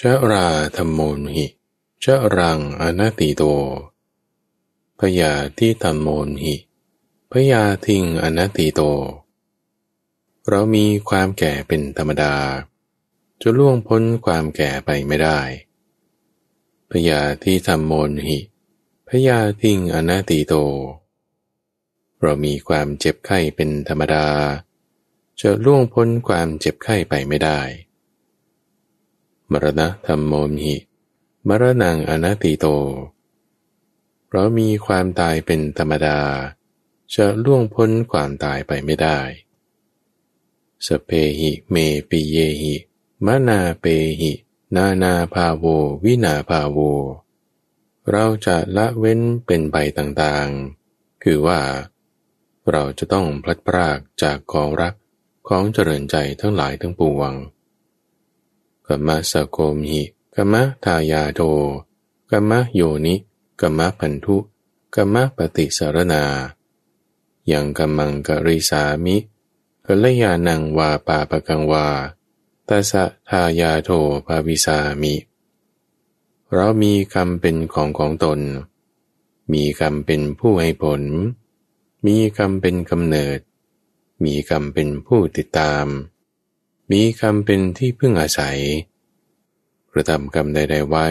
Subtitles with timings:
[0.00, 1.00] ชะราธรรมโม
[1.34, 1.46] หิ
[2.04, 3.42] ชะรังอนัตติโต
[4.98, 6.08] พยาที่ธรรมโม
[6.42, 6.54] หิ
[7.32, 8.80] พยาทิงอนัตติโต
[10.48, 12.34] เรามีความแก่เป็นธรรมดา
[13.40, 15.40] จะล่วงพ้นความแก่ไปไม่ได้
[16.90, 17.92] พยาที่ธรรมโม
[18.28, 18.38] หิ
[19.08, 20.54] พยาทิงอนัตติโต
[22.20, 24.26] เรามีความเจ็บไข้เป็นธรรมดา
[25.40, 27.60] จะล่วงพ้นความเจ็บไข้ไปไม่ได้
[29.52, 30.32] มรณะธรรมโม
[30.64, 30.76] หิ
[31.48, 32.66] มรณังอนัตติโต
[34.26, 36.20] เพราะมีความตายเป็นธรรมดา
[37.14, 39.18] จะล่วงพ้นความตายไปไม่ได้
[40.86, 41.10] สเพ
[41.40, 41.76] หิเม
[42.10, 42.74] ปิเยหิ
[43.26, 43.84] มนาเป
[44.20, 44.32] หิ
[44.76, 45.64] นานาภาโว
[46.04, 46.78] วินาภาโว
[48.10, 51.60] เราจะละเว้นเป็นไปต่างๆ คือว่า
[52.70, 54.94] เราจะต้องพลัดพรากจากกองรัก
[55.48, 57.32] ของเจริญใจทั้งหลายทั้งปวง
[58.88, 60.00] กัมมะสโกมิ
[60.34, 61.40] กัมมะทายาโท
[62.30, 63.14] กัมมะโยนิ
[63.60, 64.36] กัมมะพันธุ
[64.94, 66.24] กัมมะปฏิสารนา
[67.50, 69.16] ยังกัมมังกริสามิ
[69.86, 71.86] กัลยานังวาปาปกังวา
[72.68, 73.90] ตาสะทายาโท
[74.26, 75.14] ภาวิสามิ
[76.52, 78.40] เรามีกรรมเป็นของของตน
[79.52, 81.02] มีกรรมเป็นผู้ให้ผล
[82.06, 83.38] มีกรรมเป็นกำเนิด
[84.24, 85.86] มีกรรมเป็นผู้ติดตาม
[86.92, 88.58] มีคำเป็นที่พึ่งอาศัย
[89.92, 91.06] กระทำกรรมใดๆไว้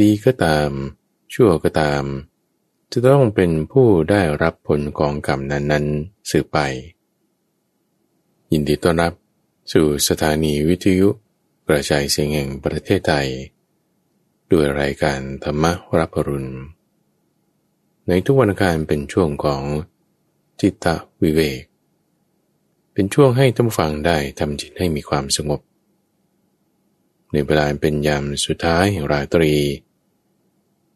[0.00, 0.70] ดีก็ตาม
[1.32, 2.04] ชั่วก็ตาม
[2.92, 6.58] จะต้องเป็นผู้ได้รับผลของกรรมนั้น ๆ สืบไป
[8.52, 9.12] ยินดีต้อนรับ
[9.72, 11.08] สู่สถานีวิทยุ
[11.68, 13.28] กระจายเสียงแห่งประเทศไทย
[14.52, 15.64] ด้วยรายการธรรม
[15.98, 16.50] รับปรุณ
[18.08, 19.62] ในทุกวันการเป็นช่วงของ
[20.60, 20.86] จิตต
[21.22, 21.62] วิเวก
[22.98, 25.60] เป็นช่วงให้ท่านฟังได้ทำจิตให้มีความสงบ
[27.32, 29.54] ในเวลาเป็นยามสุดท้ายแห่งราตรี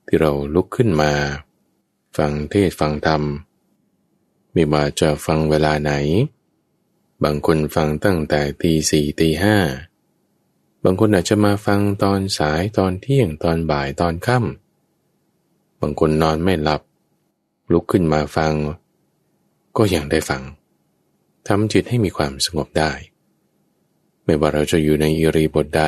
[0.06, 1.12] ที่เราลุกขึ้นมา
[2.16, 3.22] ฟังเทศฟังธรรม
[4.52, 5.92] ไม่ว่าจะฟังเวลาไหน
[7.24, 9.56] บางคนฟังตั้งแต่ตีสี่ตีห้า
[10.84, 16.82] บางคนอาจจะมาฟังตอนสายตอนเที่ยงตอนบ่ายตอนค่ำบางคนนอนไม่หลับ
[17.72, 18.52] ลุกขึ้นมาฟัง
[19.76, 20.42] ก็ยังได้ฟัง
[21.48, 22.92] ทำจิตให้มีความสงบได้
[24.24, 25.84] ไม่ว่าเราจะอยู่ในอิริบทใด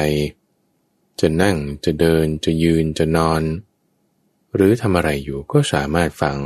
[1.21, 3.43] จะนั่งจะเดินจะยืนจะนอน
[4.55, 6.39] หรือทำอะไรอยู่ก็สามารถฟัง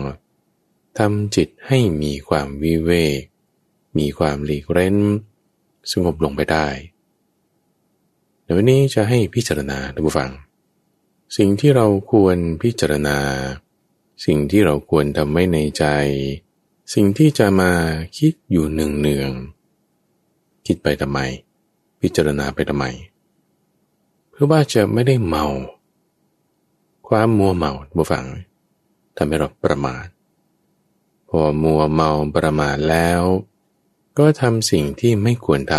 [0.98, 3.22] ทำจิตให้มีความวิเวก
[3.98, 4.96] มีความหลีกเร้น
[5.90, 6.68] สงบลงไปได้
[8.44, 10.30] เดี๋ยวนี้จะให้พิจารณาท่านผู้ฟัง
[11.36, 13.18] สิ่งที่เราควรพิจารณา
[14.24, 15.84] สิ่งที่เราควรทำไว้ในใจ
[16.94, 17.72] สิ่งที่จะมา
[18.18, 19.32] คิดอยู่หนึ่งเนือง
[20.66, 21.18] คิดไปทำไม
[22.00, 22.84] พิจารณาไปทำไม
[24.30, 25.46] เพื่อว่าจะไม่ได้เมา
[27.08, 28.26] ความมัวเมาบุฟัง
[29.16, 30.06] ทำให้เราประมาท
[31.28, 33.22] พอมัวเมาประมาทแล้ว
[34.18, 35.74] ก็ทำสิ่งที่ไม่ควรท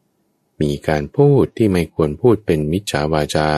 [0.00, 3.50] ำมีการพูดที่ไม่ควรพูดเป็นมิจฉาวาจา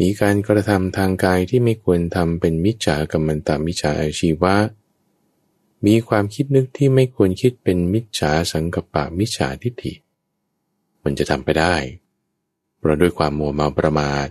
[0.00, 4.54] มีการกระทำทางกายที่ไม่ควรทำเป็นมิจฉากรรมันตามิจฉาอาชีวะ
[5.86, 9.94] มีความคิดนึกที่ไม่ควรคิดเป็นมิจฉาสังกปะมิจฉาทิฏฐิ
[11.04, 11.74] มันจะทำไปได้
[12.78, 14.26] เพราะด้วยความมัวเมาประมาท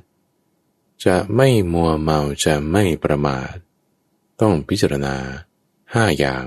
[1.06, 3.54] จะไม่มัวเมาจะไม่ประมาท
[4.42, 5.16] ต้องพิจารณา
[5.94, 6.46] ห้าอย่าง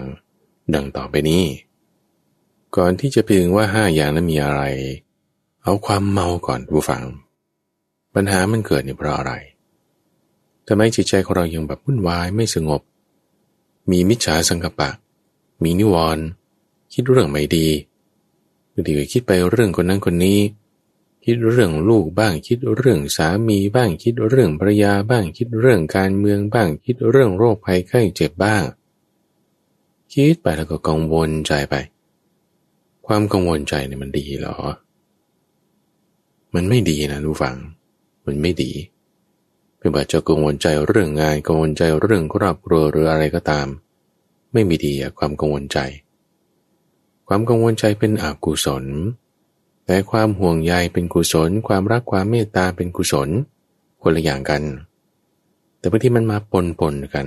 [0.74, 1.44] ดังต่อไปนี้
[2.76, 4.62] ก่อนที่จะพึงว่าห้าอย่างนั้นมีอะไร
[5.62, 7.04] เอาความเมาก่อนผู้ฟัง
[8.14, 9.32] ปัญหามันเกิดเนี่ยเพราะอะไร
[10.66, 12.82] ทำไมจิตใจของเรายังแบบวุ่นวายไม่สงบ
[13.90, 14.90] มีมิจฉาสังกปะ
[15.62, 16.24] มีนิวรณ์
[16.92, 17.68] คิดเรื่องไม่ดี
[18.72, 20.40] บางทีก็คิดไปเรื่องคนนั้นคนนี้
[21.24, 28.62] คิดเรื่องลูกบ้าง คิดเรื่องสามีบ้าง คิดเรื่องภรรยาบ้าง คิดเรื่องการเมืองบ้าง คิดเรื่องโรคภัยไข้เจ็บบ้าง
[30.12, 31.74] คิดไปแล้วก็กังวลใจไป
[33.06, 34.56] ความกังวลใจเนี่ยมันดีหรอ
[36.54, 37.56] มันไม่ดีนะทุกฝัง
[38.26, 38.70] มันไม่ดี
[39.78, 43.66] ไม่ว่าจะกังวลใจเรื่องงานกังวลใจเรื่องครอบครัวหรืออะไรก็ตาม
[44.52, 45.78] ไม่มีดีความกังวลใจ
[47.28, 48.84] ความกังวลใจเป็นอกุศล
[49.86, 53.28] แต่ความห่วงใยเป็นกุศล ความรักความเมตตาเป็นกุศล
[54.02, 54.62] คนละอย่างกัน
[55.78, 57.26] แต่บางทีมันมาปนปนกัน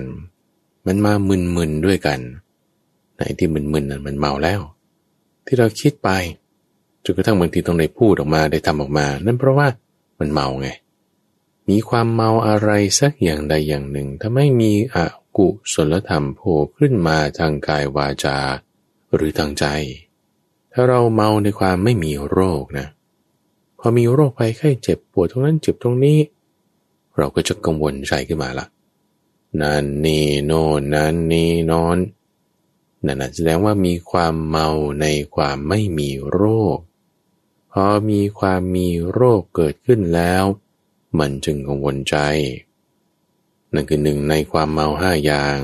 [0.86, 2.20] มันมามึนมึนด้วยกัน
[3.14, 4.60] ไหนที่มึนมึนนั้นมันเมาแล้ว
[5.46, 6.08] ที่เราคิดไป
[7.04, 9.66] จนกระทั่งบางทีต้องได้พูดออกมาได้ทำออกมา นั่นเพราะว่า
[10.18, 10.68] มันเมาไง
[11.68, 12.70] มีความเมาอะไร
[13.00, 14.96] สักอย่างใดอย่างหนึ่ง ถ้าไม่มีอ
[15.36, 18.38] กุศลธรรมโผล่ขึ้นมาทางกายวาจา
[19.14, 19.64] หรือทางใจ
[20.72, 22.86] ถ้าเราเมาในความไม่มีโรคนะ
[23.78, 26.18] พอมีโรคภัยไข้เจ็บปวดตรงนั้นเจ็บตรงนี้
[27.16, 28.66] เราก็จะกังวลใจขึ้นมาละ
[29.60, 31.98] นั่นนี่โน่นนั่นนี่นอน
[33.04, 34.68] นั่นแสดงว่ามีความเมา
[35.00, 36.42] ในความไม่มีโร
[36.76, 36.78] ค
[37.72, 40.44] พอมีความมีโรคเกิดขึ้นแล้ว
[41.18, 42.16] มันจึงกังวลใจ
[43.74, 45.58] นั่นคือหนึ่งในความเมาห้าอย่าง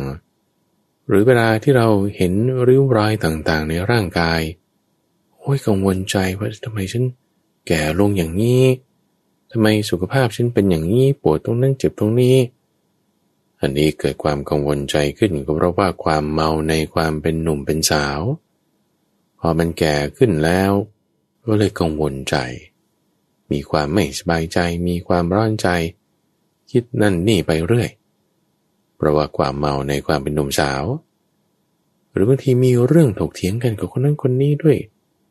[1.09, 2.33] หรือเวลาที่เราเห็น
[2.69, 4.41] ริ้วรอยต่างๆ ในร่างกาย
[5.37, 7.05] โอ้ยกังวลใจว่าทำไมฉัน
[7.67, 8.65] แก่ลงอย่างนี้
[9.53, 12.37] ทำไมสุขภาพฉันเป็นอย่างนี้ปวดตรงนั้นเจ็บตรงนี้
[13.61, 18.21] อันนี้เกิดความกังวลใจขึ้นก็เพราะว่าความเมาในความเป็นหนุ่มเป็นสาว
[19.39, 20.73] พอมันแก่ขึ้นแล้ว
[21.45, 22.37] ก็เลยกังวลใจ
[23.53, 24.59] มีความไม่สบายใจ
[24.89, 25.69] มีความร้อนใจ
[26.71, 27.91] คิดนั่นนี่ไปเรื่อย
[28.97, 30.85] เพราะว่าความเมาในความเป็นหนุ่มสาว
[32.13, 34.79] หรือบางทีมีเรื่องถกเถียงกันกับคนนั้นคนนี้ด้วย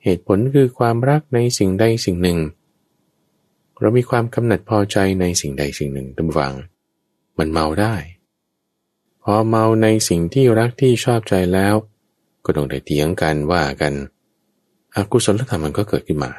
[0.03, 2.39] เหตุผลคือความรักในสิ่งใดสิ่งหนึ่ง
[3.79, 6.53] เรามีความกำหนัดพอใจในสิ่งใดสิ่งหนึ่งตั้งฟัง
[7.37, 7.95] มันเมาได้
[9.23, 11.75] พอเมาในสิ่งที่รักที่ชอบใจแล้ว
[12.45, 13.93] ก็ต้องได้เถียงกันว่ากัน
[14.95, 16.31] อกุศลธรรมมันก็เกิดขึ้นมา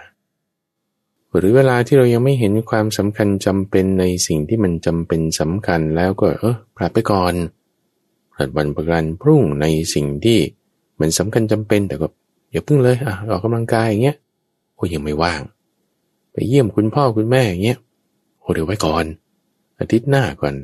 [1.37, 7.35] หรือเวลาที่เรายังไม่เห็นความสำคัญจำเป็นในสิ่งที่มันจำเป็นสำคัญแล้วก็เออผลัดไปก่อน
[8.35, 10.39] ผลัดวันประกันพรุ่งในสิ่งที่
[11.01, 12.09] มันสำคัญจำเป็นแต่ก็
[12.51, 14.17] อย่าพึ่งเลยอะออกกำลังกายอย่างเงี้ย
[14.75, 15.41] โอ้ยังไม่ว่าง
[16.33, 17.79] ไปเยี่ยมคุณพ่อคุณแม่อย่างเงี้ย
[18.39, 19.05] โอ้เดี๋ยวไว้ก่อน
[19.79, 20.55] อาทิตย์หน้าก่อน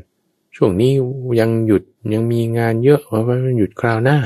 [0.57, 0.93] ช่วงนี้
[1.41, 1.83] ยังหยุด
[2.15, 4.19] ยังมีงานเยอะว่ามันหยุดคราวหน้า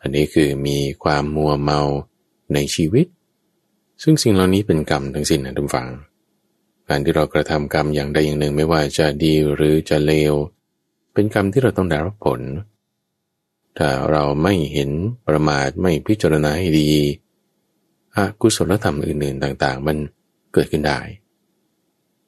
[0.00, 1.80] อันนี้คือมีความมัวเมา
[2.54, 3.06] ในชีวิต
[4.02, 5.88] ซึ่งสิ่งเหล่านี้เป็นกรรมทั้งสิ้นนะทุกฝัง
[6.88, 10.34] การที่เรากระทำกรรมอย่างใดอย่างหนึ่งไม่ว่าจะดีหรือจะเลว
[11.12, 12.40] เป็นกรรมที่เราต้องได้รับผล
[13.78, 14.90] ถ้าเราไม่เห็น
[15.26, 16.90] ประมาทไม่พิจารณาให้ดี
[18.16, 19.96] อกุศลธรรมอื่นๆต่างๆ มัน
[20.52, 21.00] เกิดขึ้นได้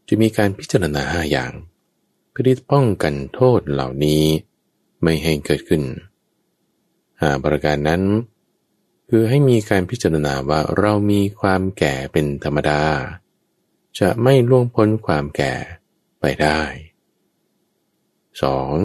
[0.08, 1.52] จะมีการพิจารณาห้าอย่าง
[2.30, 4.22] เพื่อที่ป้องกันโทษเหล่านี้
[5.02, 5.82] ไม่ให้เกิดขึ้น
[7.20, 8.02] หาประการนั้น
[9.12, 12.82] คือให้มีการพิจารณาว่าเรามีความแก่เป็นธรรมดา
[13.98, 15.54] จะไม่ล่วงพ้นความแก่
[16.20, 16.60] ไปได้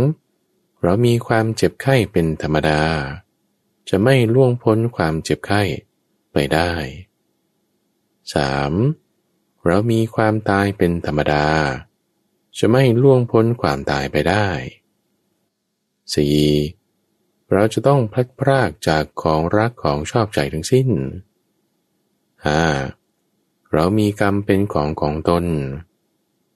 [0.06, 0.82] 2.
[0.84, 2.82] เรามีความเจ็บไข้เป็นธรรมดา
[3.90, 5.62] จะไม่ล่วงพ้นความเจ็บไข้
[6.34, 6.72] ไปได้
[8.34, 9.66] 3.
[9.66, 11.48] เรามีความตายเป็นธรรมดา
[12.58, 14.48] จะไม่ล่วงพ้นความตายไปได้
[15.94, 16.85] 4.
[17.52, 20.90] เราจะต้องพลัดพรากจากของรักของชอบใจทั้งสิ้น
[22.50, 23.72] 5.
[23.72, 25.46] เรามีกรรมเป็นของของตน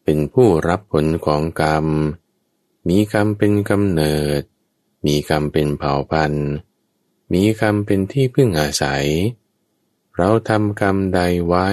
[0.03, 1.85] เป็นผู้รับผลของกรรม
[2.87, 4.41] มีกรรมเป็นกำเนิด
[5.05, 6.49] มีกรรมเป็นเผ่าพันธุ์
[7.33, 9.05] มีกรรมเป็นที่พึ่งอาศัย
[10.15, 11.67] เราทำกรรมใดไว้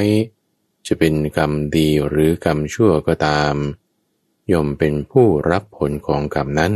[0.86, 3.54] จะเป็นกรรมดีหรือกรรมชั่วก็ตาม
[4.52, 6.74] ย่อมเป็นผู้รับผลของกรรมนั้น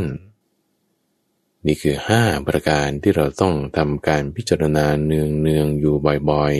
[1.66, 5.94] นี่คือห้าประการที่เราต้องทำการพิจารณาเนืองเนืองอยู่
[6.30, 6.56] บ่อย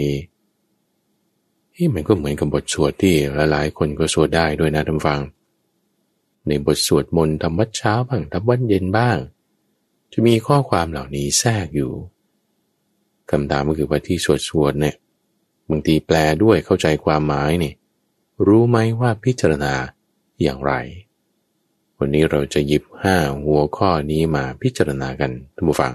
[0.80, 3.14] ๆที่มันก็เหมือนกับบทสวดที่
[3.50, 5.20] หลายๆคนก็สวดได้ด้วยนะท่านฟัง
[6.46, 9.18] ในบทสวดมนต์ทำวัดเช้าบ้างทำวัดเย็นบ้าง
[10.12, 11.92] จะมีข้อความเหล่านี้แทรกอยู่
[13.30, 14.96] คำถามก็คือว่าที่สวดสวดเนี่ย
[15.70, 17.72] บางทีแปลด้วยเข้าใจความหมายนี่
[18.46, 19.74] รู้ไหมว่าพิจารณา
[20.42, 20.72] อย่างไร
[22.02, 25.92] วันนี้เราจะหยิบห้าหัวข้อนี้มาพิจารณากันท่านผู้ฟัง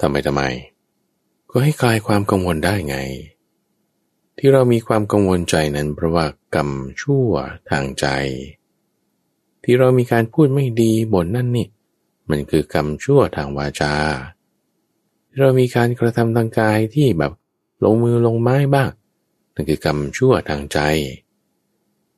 [0.00, 0.42] ทำไมทำไม
[1.50, 2.96] ก็ให้คลายความกังวลได้ไง
[4.38, 6.70] ที่เรามีความกังวลใจนั้นเพราะว่ากรรม
[7.02, 7.30] ชั่ว
[7.70, 8.06] ทางใจ
[9.64, 11.66] ที่เรามีการพูดไม่ดีบ่นนั่นนี่
[12.30, 13.94] มันคือกรรมชั่วทางวาจา
[15.28, 17.32] ที่เรามีการกระทำทางกายที่แบบ
[17.84, 18.90] ลงมือลงไม้บ้าง
[19.54, 20.78] นั่นคือกรรมชั่วทางใจ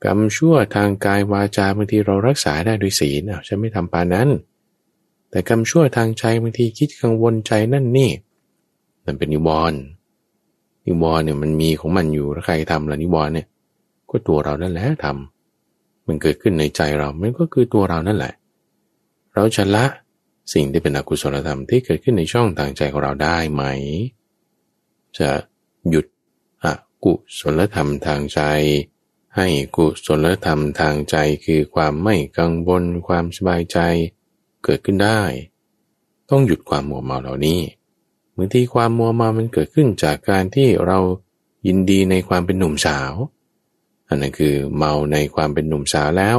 [0.05, 4.29] กรรมชั่วทางกายวาจาบางทีเรารักษาได้ด้วยศีลฉันไม่ทำปานั้น
[5.31, 8.11] แต่กรรมชั่วทางใจบางทีคิดกังวลใจนั่นนี่
[9.05, 9.81] นั่นเป็นนิวรณ์
[10.87, 13.47] นิวรณ์เนี่ยมันมีของมันอยู่ถ้าใครทำล้วนิวรณ์เนี่ย
[14.11, 18.35] ก็ตัวเรานั่นแหละทำมันเกิดขึ้นในใจเรา มันก็คือตัวเรานั่นแหละ
[19.35, 19.87] เราจะละ
[20.53, 23.63] สิ่งที่เป็นอกุศลธรรมที่เกิดขึ้นในช่องทางใจของเราได้ไหม
[25.19, 25.29] จะ
[25.91, 26.07] หยุด
[26.65, 26.67] อ
[27.05, 28.41] กุศลธรรมทางใจ
[29.37, 33.79] ให้กุศลธรรมทางใจคือความไม่กังวลความสบายใจ
[34.65, 35.21] เกิดขึ้นได้
[36.31, 37.61] ต้องหยุดความมัวเมาเหล่านี้
[38.37, 40.99] บางทีความมัวเมามันเกิดขึ้นจากการที่เรา
[41.67, 43.13] ยินดีในความเป็นหนุ่มสาว
[44.09, 46.37] อันนั้นคือเมาในความเป็นหนุ่มสาวแล้ว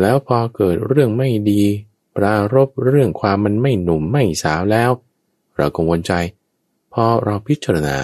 [0.00, 1.62] แล้วพอเกิดเรื่องไม่ดี
[2.16, 4.90] ปรารบเรื่องความมันไม่หนุ่มไม่สาวแล้ว
[5.56, 6.12] เรากังวลใจ
[6.92, 7.98] พอเราพิจารณา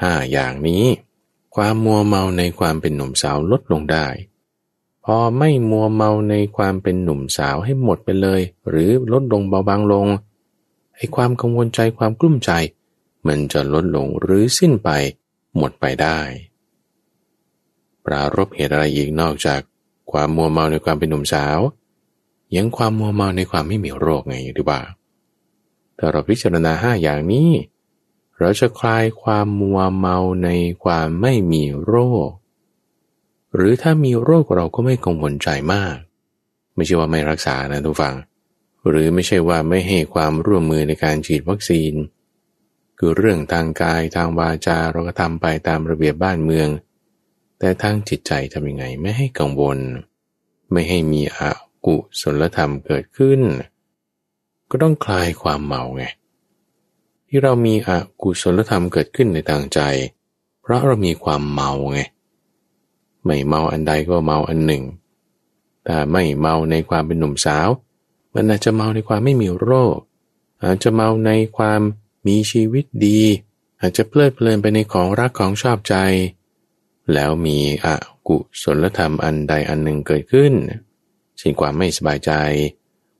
[0.00, 0.84] ห้าอย่างนี้
[1.62, 4.06] ความมัวเมาในความเป็นหนุ่มสาวลดลงได้
[5.04, 10.06] พอไม่มัวเมาในความเป็นหนุ่มสาวให้หมดไปเลย หรือลดลงเบาบางลง
[10.96, 12.50] ไอ้ความกังวลใจความกลุ้มใจ
[13.26, 14.88] มันจะลดลงหรือสิ้นไป
[15.56, 16.18] หมดไปได้
[18.04, 19.60] ปรารบเหตุอะไรอีกนอกจาก
[20.10, 21.58] ความมัวเมาในความเป็นหนุ่มสาว
[22.56, 24.80] ยังความมัวเมาในความไม่มีโรคไงดีว่า
[25.98, 27.50] ถ้าเราพิจารณาห้าอย่างนี้
[28.38, 30.48] เราจะคลายความมัวเมาใน
[30.84, 31.94] ความไม่มีโร
[32.26, 32.28] ค
[33.54, 35.96] หรือถ้ามีโรคเราก็ไม่กังวลใจมาก
[36.74, 38.14] ไม่ใช่ว่าไม่รักษานะทุกฝัง
[38.88, 41.94] หรือไม่ใช่ว่าไม่ให้ความร่วมมือในการฉีดวัคซีน
[42.98, 46.68] คือเรื่องทางกายทางวาจาเราก็ทำไปตามระเบียบบ้านเมือง
[47.58, 49.78] แต่ทางจิตใจทำยังไงไม่ให้กังวล
[50.72, 51.40] ไม่ให้มีอ
[51.86, 53.40] กุศลธรรมเกิดขึ้น
[54.70, 56.04] ก็ต้องคลายความเมาไง
[57.28, 57.90] ที่เรามีอ
[58.22, 59.80] กุศลธรรมเกิดขึ้นในทางใจ
[60.62, 62.00] เพราะเรามีความเมาไง
[63.24, 64.84] ไม่เมาอันใดก็เมาอันหนึ่ง
[65.84, 67.68] แต่ไม่เมาในความเป็นหนุ่มสาว
[68.34, 69.96] มันอาจจะเมาในความไม่มีโรค
[70.62, 71.80] อาจจะเมาในความ
[72.26, 73.20] มีชีวิตดี
[73.80, 75.94] อาจจะเพลิดเพลินไปในของรักของชอบใจ
[77.12, 77.86] แล้วมีอ
[78.28, 80.52] กุศลธรรมอันใดอันหนึ่งเกิดขึ้น
[81.40, 82.32] สิ่งความไม่สบายใจ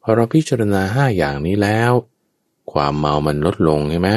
[0.02, 1.92] พอเราพิจารณาห้าอย่างนี้แล้ว
[2.72, 4.10] ความเมามันลดลงใช่ไหม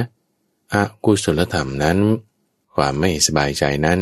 [0.74, 1.98] อกุศลธรรมนั้น
[2.76, 4.00] ความไม่สบายใจนั้น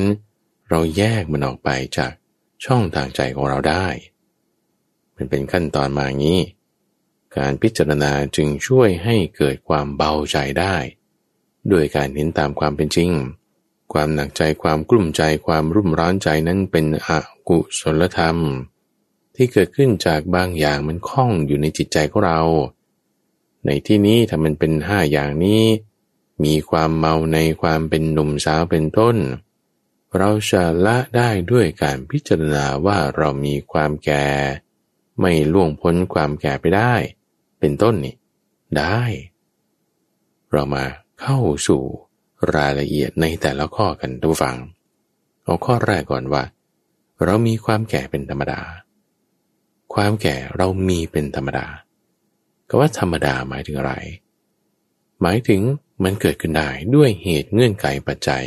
[0.69, 2.11] เราแยกมันออกไปจาก
[2.65, 3.87] ช่องทางใจของเราได้
[5.15, 6.41] มันเป็นขั้นตอนมาอย่างนี้
[7.37, 10.75] การพิจารณาจึงช่วยให้เกิดความเบาใจได้
[11.71, 13.11] ด้วยการเห็นตามความเป็นจริง
[13.93, 17.09] ความหนักใจความกลุ่มใจความรุ่มร้อนใจนั้นเป็นอ
[17.49, 18.37] กุศลธรรม
[19.35, 22.41] ที่เกิดขึ้นจากบางอย่างมันคล้องอยู่ในจิตใจของเรา
[23.65, 25.63] ในที่นี้ถ้ามันเป็นห้าอย่างนี้
[26.43, 29.17] มีความเมาในความเป็นหนุ่มสาวเป็นต้น
[30.17, 34.25] เราจะละได้ด้วยการพิจารณาว่าเรามีความแก่
[35.19, 36.93] ไม่ล่วงพ้นความแก่ไปได้
[37.59, 38.15] เป็นต้นนี่
[38.77, 38.99] ได้
[40.51, 40.85] เรามา
[41.21, 41.81] เข้าสู่
[42.55, 44.57] รายละเอียดในแต่ละข้อกันทุกฝัง
[45.43, 46.43] เอาข้อแรกก่อนว่า
[47.23, 48.61] เรามีความแก่เป็นธรรมดา
[49.93, 51.65] ความแก่เรามีเป็นธรรมดา
[52.69, 53.93] ก็ว่าธรรมดาหมายถึงอะไร
[55.21, 55.61] หมายถึง
[56.03, 58.43] มันเกิดขึ้นได้ด้วยเหตุเงื่อนไขปัจจัย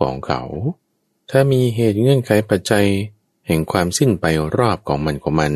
[0.00, 0.42] ของเขา
[1.30, 2.86] ถ้ามีเหตุเงื่อนไขปัจจัย
[3.46, 4.26] แห่งความสิ้นไป
[4.58, 5.52] รอบของมันของมัน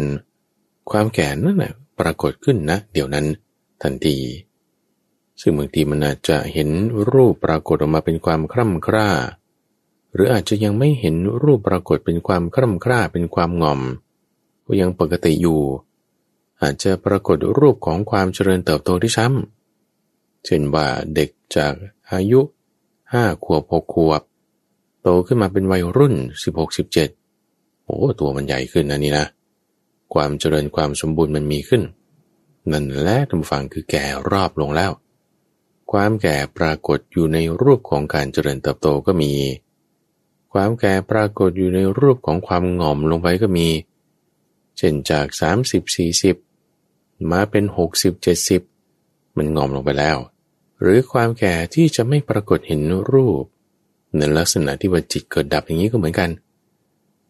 [0.91, 3.27] ความแก่นั่นแหละปรากฏขึ้นนะ เดี๋ยวนั้น
[3.83, 4.19] ทันที
[5.41, 6.69] ซึ่งบางทีมันอาจจะเห็น
[7.13, 9.09] รูปปรากฏออกมาเป็นความคร่ำคร่า
[10.13, 13.81] หรืออาจจะยังไม่เห็นรูปปรากฏเป็นความคร่ำคร่าเป็นความงอม
[14.67, 15.61] ก็ยังปกติอยู่
[16.63, 21.73] อาจจะปรากฏรูปของความเจริญเติบโตที่ช้ำเช่นว่าเด็กจาก
[22.11, 22.41] อายุ
[23.13, 24.23] ห้าขวบหกขวบ
[25.03, 27.09] โตขึ้นมาเป็นวัยรุ่นสิบหกสิบเจ็ด
[27.85, 29.27] โอ้ตัวมันใหญ่ขึ้นนะนี่นะ
[30.15, 31.83] ความเจริญความสมบูรณ์มันมีขึ้น
[32.73, 34.93] นั่นแหละทุกฝังคือแก่รอบลงแล้ว
[35.93, 39.33] ความแก่ปรากฏอยู่ในรูปของการเจริญเติบโตก็มี
[40.53, 43.69] ความแก่ปรากฏอยู่ในรูปของความง่อมลงไปก็มี
[44.79, 45.27] เช่นจาก
[45.93, 46.46] 30-40
[47.31, 47.65] มาเป็น
[48.51, 50.17] 60-70มันงอมลงไปแล้ว
[50.81, 52.81] หรือความแก่ที่จะไม่ปรากฏเห็น
[53.13, 53.45] รูป
[54.17, 56.31] ในลักษณะที่ว่าจิตเกิดดับอย่างนี้ก็เหมือนกัน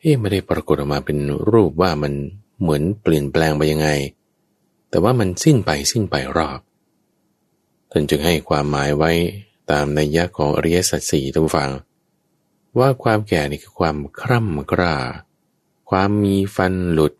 [0.00, 1.19] เอ๊ไม่ได้ปรากฏออกมาเป็น
[1.50, 2.12] รูปว่ามัน
[2.61, 3.88] เหมือนเปลี่ยนแปลงไปยังไง
[4.90, 6.61] แต่ว่ามันสิ้นไปสิ้นไปรอบ
[7.90, 9.12] ท่านจึงให้ความหมายไว้
[9.71, 11.71] ตามในยะของอริยสัจสี่ทุกฝัง
[12.78, 14.97] ว่าความแก่นี่คือความคร่ำกร้า
[15.90, 17.12] ความมีฟันหลุด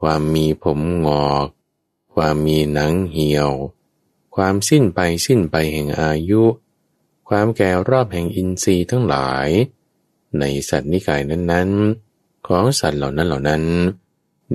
[0.00, 1.48] ความมีผมงอก
[2.14, 3.50] ความมีหนังเหี่ยว
[4.36, 6.42] ความสิ้นไปสิ้นไปแห่งอายุ
[7.28, 9.48] ความแก่รอบแห่งอินทรีย์ทั้งหลาย
[10.38, 13.62] ในสัตว์นิกายนั้นๆ ของสัตว์เหล่านั้นเหล่านั้น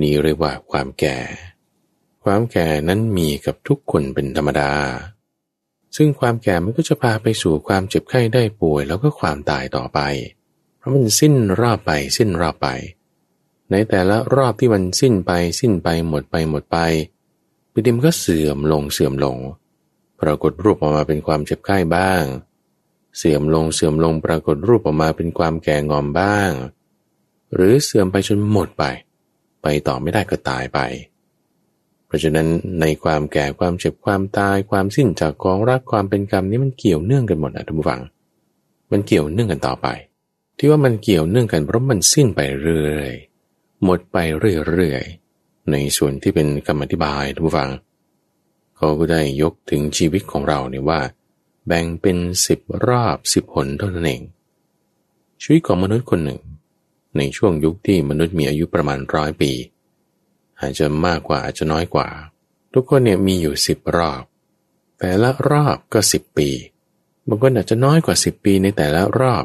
[0.00, 1.18] นี่เรียกว่าความแก่
[2.24, 4.72] ความแก่นั้นมีกับทุกคนเป็นธรรมดา
[5.96, 10.00] ซึ่งความแก่มันก็จะพาไปสู่ความเจ็บไข้ได้ป่วย แล้วก็ความตายต่อไป
[10.78, 12.68] เพราะมันสิ้นรอบไปสิ้นรอบไป
[13.70, 16.78] ในแต่ละรอบที่มันสิ้นไปสิ้นไปหมดไปหมดไป
[17.19, 17.19] ป
[17.84, 19.36] ฏิมก็เสื่อมลงเสื่อมลง
[20.20, 22.22] ปรากฏรูปออกมาเป็นความเจ็บไข้บ้าง
[23.16, 26.50] เสื่อมลงเสื่อมลงปรากฏรูปออกมาเป็นความแก่งอมบ้าง
[27.54, 28.84] หรือเสื่อมไปจนหมดไป
[29.62, 30.78] ไปต่อไม่ได้ก็ตายไป
[32.06, 32.48] เพราะฉะนั้น
[32.80, 38.02] ในความแก่ความเจ็บความตายความสิ้นจากกองรักความเป็นกรรมนี้มันเกี่ยวเนื่องกันหมดนะทุกฝัง
[38.92, 39.86] มันเกี่ยวเนื่องกันต่อไป
[40.58, 43.12] ที่ว่ามันเกี่ยวเนื่องกันเพราะมันสิ้นไปเรื่อย
[43.84, 45.19] หมดไปเรื่อยๆ
[45.72, 47.70] ในส่วนที่เป็นคำอธิบายทุกฟัง
[48.76, 51.00] เขาก็ได้ยกถึงชีวิตของเราเนี่ยว่า
[51.66, 54.22] แบ่งเป็นสิบรอบสิบหนเท่านั้นเอง
[55.42, 56.40] ชีวิตของมนุษย์คนหนึ่ง
[57.16, 59.52] ในช่วงยุคที่มนุษย์มีอายุประมาณร้อยปี
[60.60, 62.08] อาจจะมากกว่าอาจจะน้อยกว่า
[62.74, 64.22] ทุกคนเนี่ยมีอยู่สิบรอบ
[64.98, 66.48] แต่ละรอบก็สิบปี
[67.28, 69.44] บางคนอาจจะน้อยกว่าสิบปีในแต่ละรอบ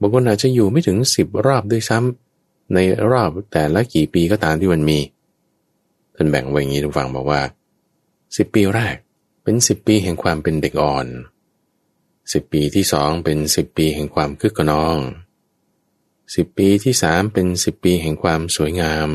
[0.00, 2.78] บางคนอาจจะอยู่ไม่ถึงสิบรอบด้วยซ้ำใน
[3.10, 4.98] รอบแต่ละกี่ปีก็ตามที่มันมี
[6.22, 7.42] ท่านแบ่งไว้อย่างนี้ทุกฝั่งบอกว่า
[8.36, 8.96] สิบปีแรก
[9.42, 11.06] เป็นสิบปีแห่งความเป็นเด็กอ่อน
[12.32, 14.98] สิบปีที่สองเป็นสิบปีแห่งความคึกขนอง
[16.34, 19.08] สิบปีที่สามเป็นสิบปีแห่งความสวยงาม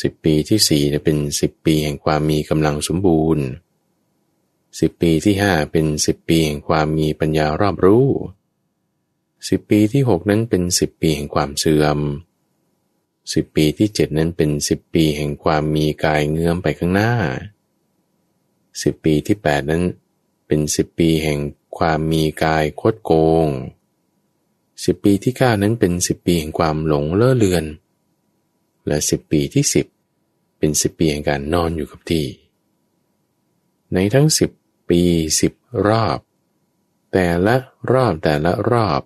[0.00, 3.44] สิบปีที่สี่เป็นสิบปีแห่งความมีกำลังสมบูรณ์
[4.80, 8.06] สิบปีที่ห้าเป็นสิบปีแห่งความมีปัญญารอบรู้
[9.48, 12.00] สิบปีที่หกนั้นเป็นสิบปีแห่งความเสื่อม
[13.32, 17.12] สิบปีที่เจ็ดนั้นเป็นสิบปีแห่งความมีกายเงื้อมไปข้างหน้า
[18.82, 19.82] สิบปีที่แปดนั้น
[20.46, 21.40] เป็นสิบปีแห่ง
[21.78, 23.12] ความมีกายคดโก
[23.46, 23.48] ง
[24.84, 27.64] สิบปีที่เก้านั้นเป็นสิบปีแห่งความหลงเล่อเลือน
[28.86, 29.86] และสิบปีที่สิบ
[30.58, 32.26] เป็นสิบปีแห่งการนอนอยู่กับที่
[33.92, 34.50] ในทั้งสิบ
[34.88, 35.02] ปี
[35.40, 35.52] สิบ
[35.86, 36.18] รอบ
[37.12, 37.56] แต่ละ
[37.92, 39.00] รอบแต่ละรอบ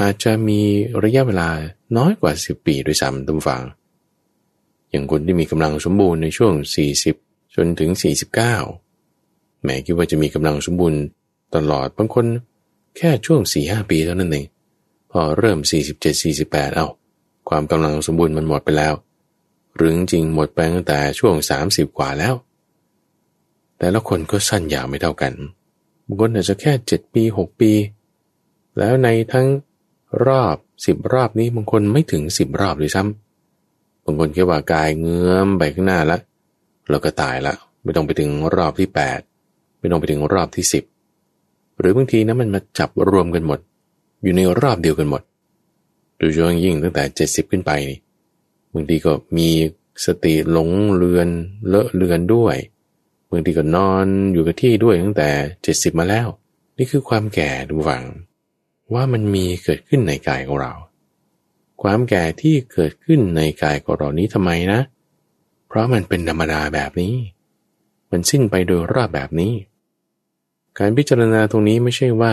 [0.00, 0.60] อาจจะมี
[1.04, 1.50] ระยะเวลา
[1.96, 3.62] น้อยกว่าสิบปีด้วยซ้ำตุ้มฟัง
[4.90, 6.52] อย่างคนที่มีกำลังสมบูรณ์ในช่วง
[7.04, 7.90] 40 จนถึง
[8.76, 11.00] 49 แม้คิดว่าจะมีกำลังสมบูรณ์
[11.54, 12.26] ตลอดบางคน
[12.96, 14.46] แค่ช่วง 4-5 ปีเท่านั้นเอง
[15.10, 15.58] พอเริ่ม
[16.16, 16.88] 47-48 เอา้า
[17.48, 18.94] ความกำลังสมบูรณ์มันหมดไปแล้ว
[19.74, 21.34] หรือจริงหมดไปตั้งแต่ช่วง
[21.66, 22.34] 30 กว่าแล้ว
[23.78, 25.32] แต่ละคนก็สั้นยาวไม่เท่ากัน
[26.06, 27.72] บางคนอาจจะแค่ 7 ปี 6 ปี
[28.78, 29.46] แล้วในทั้ง
[30.26, 36.16] รอบสิบรอบนี้บางคนไม่ถึงสิบรอบเลยซ้ำบางคนแค่ว่ากายเงื้อมไปข้างหน้าละ
[36.90, 39.20] แล้วก็ตายละไม่ต้องไปถึงรอบที่แปด
[39.78, 40.84] ไม่ต้องไปถึงรอบที่สิบ
[41.78, 43.60] หรือบางทีนะมันมาจับรวมกันหมด
[44.22, 45.22] อยู่ในรอบเดียวกันหมด
[46.18, 47.98] โดยเฉพาะยิ่งตั้งแต่เจ็ดสิบขึ้นไปนี่
[48.74, 49.48] บางทีก็มี
[50.06, 51.28] สติหลงเลือน
[51.68, 52.56] เลอะเลือนด้วย
[53.30, 55.28] บางทีก็นอนอยู่กับที่ด้วยตั้งแต่
[55.62, 56.26] เจ็ดสิบมาแล้ว
[56.78, 58.04] นี่คือความแก่ดูฝัง
[58.94, 60.72] ว่ามันมีเกิดขึ้นในกายของเรา
[61.82, 64.80] ความแก่ที่เกิดขึ้นในกายของเรานี้ทำไมนะ
[65.66, 67.14] เพราะมันเป็นธรรมดาแบบนี้
[68.10, 69.52] มันสิ้นไปโดยรอบแบบนี้
[70.78, 72.32] การพิจารณาตรงนี้ไม่ใช่ว่า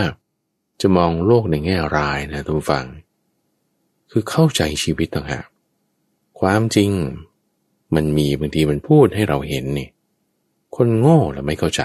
[0.80, 2.86] จะมองโลกในแง่ร้ายนะทุกฝัง
[4.10, 5.46] คือเข้าใจชีวิตต่างหาก
[6.40, 6.90] ความจริง
[7.94, 9.88] มันมีบางทีมันพูดให้เราเห็นนี่
[10.76, 11.82] คนโง่แล้วไม่เข้าใจ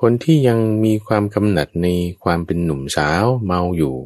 [0.00, 1.86] คนที่ยังมีความกำหนัดใน
[2.22, 3.96] ความเป็นหนุ่มสาวเมาอยู่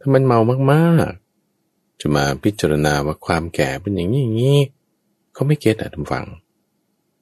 [0.00, 0.38] ถ้ามันเมา
[0.72, 4.60] มากๆ จะมาพิจารณาว่าความแก่เป็นอย่างนี้อย่างนี้
[5.32, 6.26] เขาไม่เก็ตอะทุกฝัง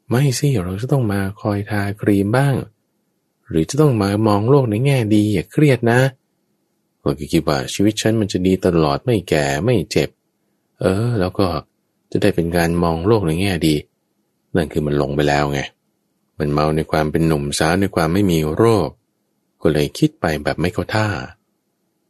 [0.09, 2.55] ไม่สิเราจะต้องมาคอยทาครีมบ้าง
[3.49, 6.01] หรือจะต้องมามองโลกในแง่ดีอย่าเครียดนะ
[7.01, 10.09] เราคิดว่าชีวิตฉันมันจะดีตลอดไม่แก่ไม่เจ็บ
[10.81, 11.47] เออ แล้วก็
[12.13, 13.75] จะได้เป็นการมองโลกในแง่ดี
[14.57, 15.61] นั่นคือมันลงไปแล้วไง
[16.39, 18.89] มันเมาในความเป็นหนุ่มสาวในความไม่มีโรค
[19.61, 21.07] ก็เลยคิดไปแบบไม่เข้าท่า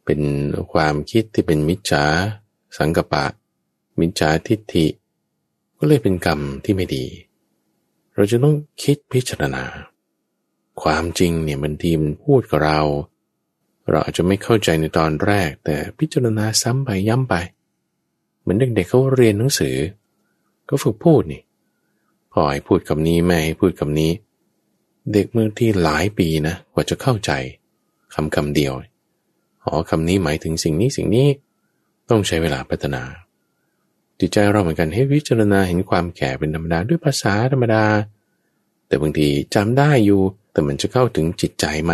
[0.05, 0.21] เป็น
[0.73, 2.05] ความคิดที่เป็นมิจฉา
[2.77, 3.25] สังกปะ
[3.99, 4.87] มิจฉาทิฏฐิ
[5.77, 7.05] ก็เลยเป็นกรรมที่ไม่ดี
[8.15, 9.63] เราจะต้องคิดพิจารณา
[10.81, 12.81] ความจริงเนี่ยมันทีมันพูดกับเรา
[13.89, 17.35] เราอาจจะไม่เข้าใจในตอนแรก แต่พิจารณาซ้ำไปย้ำไป
[18.39, 19.75] เหมือนเด็กๆเขาเรียนหนังสือ
[20.69, 21.41] ก็ฝึกพูดนี่
[22.37, 24.11] พ่อให้พูดคำนี้แม่ให้พูดคำนี้
[25.13, 27.31] เด็กเมื่อที่หลายปีนะกว่าจะเข้าใจ
[28.13, 28.73] คำคำเดียว
[29.65, 31.27] อ๋อคำนี้หมายถึงสิ่งนี้สิ่งนี้
[32.09, 33.03] ต้องใช้เวลาพัฒนา
[34.19, 37.85] จิตใจเราเหมือนกันให้วิจารณาเห็นความแก่เป็นธรรมดาด้วยภาษาธรรมดา
[38.87, 40.21] แต่บางทีจำได้อยู่
[40.51, 41.93] แต่มันจะเข้าถึงจิตใจไหม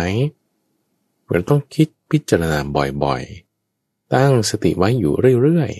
[1.30, 2.58] เราต้องคิดพิจารณา
[3.04, 5.70] บ่อยๆ ตั้งสติไว้อยู่เรื่อย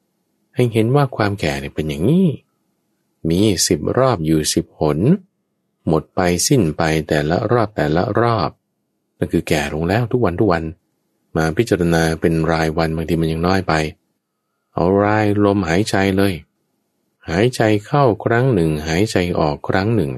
[0.00, 2.26] ๆ ให้เห็นว่าความแก่เนี่ยเป็นอย่างนี้
[3.28, 4.98] มีสิบรอบอยู่สิบหน
[5.88, 8.50] หมดไปสิ้นไปแต่ละรอบแต่ละรอบ
[9.18, 10.64] นั่นคือแก่ลงแล้วทุกวันทุกวัน
[11.36, 13.72] มาพิจารณาเป็นรายวันบางทีมันยังน้อยไป
[14.74, 16.34] เอารายลมหายใจเลย
[17.28, 20.10] หายใจเข้าครั้งหนึ่ง หายใจออกครั้งหนึ่ง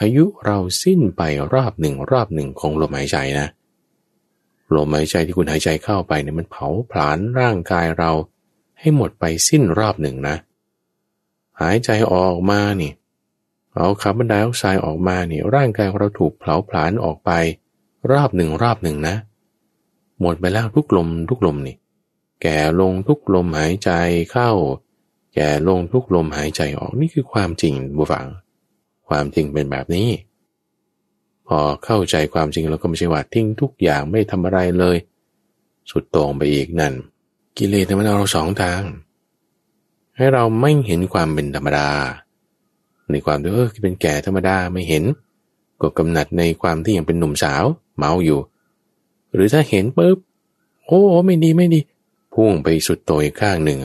[0.00, 1.22] อายุเราสิ้นไป
[1.54, 3.46] รอบหนึ่งรอบหนึ่งของลมหายใจนะ
[4.74, 8.10] ลมหายใจที่คุณหายใจเข้าไปเนี่ยมันเผาผลาญร่างกายเรา
[8.80, 12.92] ให้หมดไปสิ้นรอบหนึ่งนะเหายใจออกมานี่
[13.74, 17.30] เอาคาร์บอนไดออกไซด์ออกมานี่ร่างกายเราถูกเผาผลาญออกไป
[18.10, 19.16] รอบหนึ่งรอบหนึ่งนะ
[20.20, 21.76] หมดไปแล้วทุกลมทุกลมนี่
[22.42, 23.90] แก่ลงทุกลมหายใจ
[24.32, 24.50] เข้า
[25.34, 28.26] แก่ลงทุกลมหายใจออกนี่คือความจริงบุฟัง
[29.08, 30.08] ความจริงเป็นแบบนี้
[31.48, 34.96] พอเข้าใจความจริงแล้วก็ไม่ใช่ว่าทิ้งทุกอย่างไม่ทำอะไรเลย
[35.90, 36.94] สุดโต่งไปอีกนั่น
[37.56, 38.82] กิเลสมันเอาเราสองทาง
[40.16, 41.88] ให้เราไม่เห็นความเป็นธรรมดา
[43.10, 45.04] ในความที่เออเป็นแก่ธรรมดาไม่เห็น
[45.80, 47.64] ก็กำหนัดในความที่ยังเป็นหนุ่มสาว
[47.98, 48.40] เมาอยู่
[49.32, 50.18] หรือถ้าเห็นปุ๊บ
[50.86, 51.80] โอ้ไม่ดีไม่ดี
[52.34, 53.78] พุ่งไปสุดโต่งข้างหนึ่ง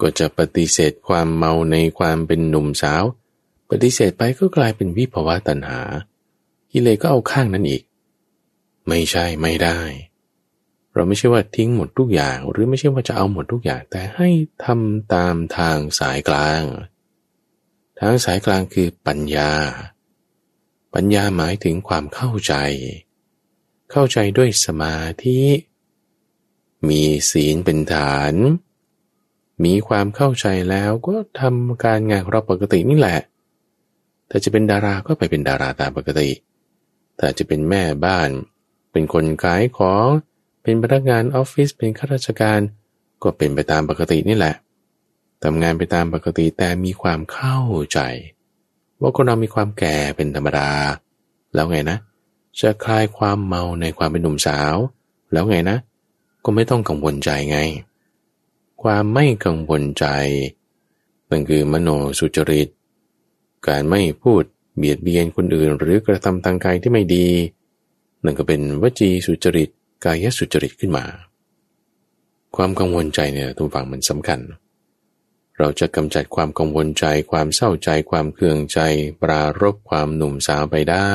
[0.00, 3.04] ก็จะปฏิเสธความเมาในความเป็นหนุ่มสาว
[3.70, 5.80] ปฏิเสธไปก็กลายเป็นวิภวะตัณหา
[6.72, 7.82] กิเลสก็เอาข้างนั้นอีก
[8.88, 9.78] ไม่ใช่ไม่ได้
[10.94, 14.28] เราไม่ใช่ว่าทิ้งหมดทุกอย่าง หรือไม่ใช่ว่าจะเอาหมดทุกอย่าง แต่ให้
[14.64, 16.62] ทำตามทางสายกลาง
[18.00, 19.52] ทางสายกลางคือปัญญา
[20.94, 22.54] ปัญญาหมายถึงความเข้าใจ
[23.90, 25.40] เข้าใจด้วยสมาธิ
[26.88, 28.34] มีศีลเป็นฐาน
[29.64, 33.20] มีความเข้าใจแล้วก็ทำการงานของเราปกตินี่แหละ
[34.30, 36.30] ถ้าจะเป็นดาราก็ไปเป็นดาราตามปกติ
[37.18, 38.28] ถ้าจะเป็นแม่บ้าน
[38.92, 40.06] เป็นคนขายของ
[40.62, 42.60] เป็นพนักงานออฟฟิศเป็นข้าราชการ
[43.22, 44.54] ก็เป็นไปตามปกตินี่แหละ
[45.42, 47.58] ทำงานไปตามปกติแต่มีความเข้า
[47.92, 47.98] ใจ
[49.00, 50.70] ว่าคนเรามีความแก่เป็นธรรมดา
[51.54, 51.98] แล้วไงนะ
[52.60, 54.74] จะคลายความเมาในความเป็นหนุ่มสาว
[55.32, 55.78] แล้วไงนะ
[56.44, 57.58] ก็ไม่ต้องกังวลใจไง
[58.82, 60.06] ความไม่กังวลใจ
[61.30, 62.68] นั่นคือมโนสุจริต
[63.68, 64.42] การไม่พูด
[64.76, 67.28] เบียดเบียนคนอื่น หรือกระทำทางกายที่ไม่ดี
[68.24, 69.70] นั่นก็เป็นวจีสุจริต
[70.04, 71.04] กายสุจริตขึ้นมา
[72.56, 74.40] ความกังวลใจเนี่ยทุกฝั่งมันสำคัญ
[75.58, 78.78] เราจะกำจัดความกังวลใจ ความเศร้าใจ ความเคืองใจ
[79.22, 81.14] ปรารบความหนุ่มสาวไปได้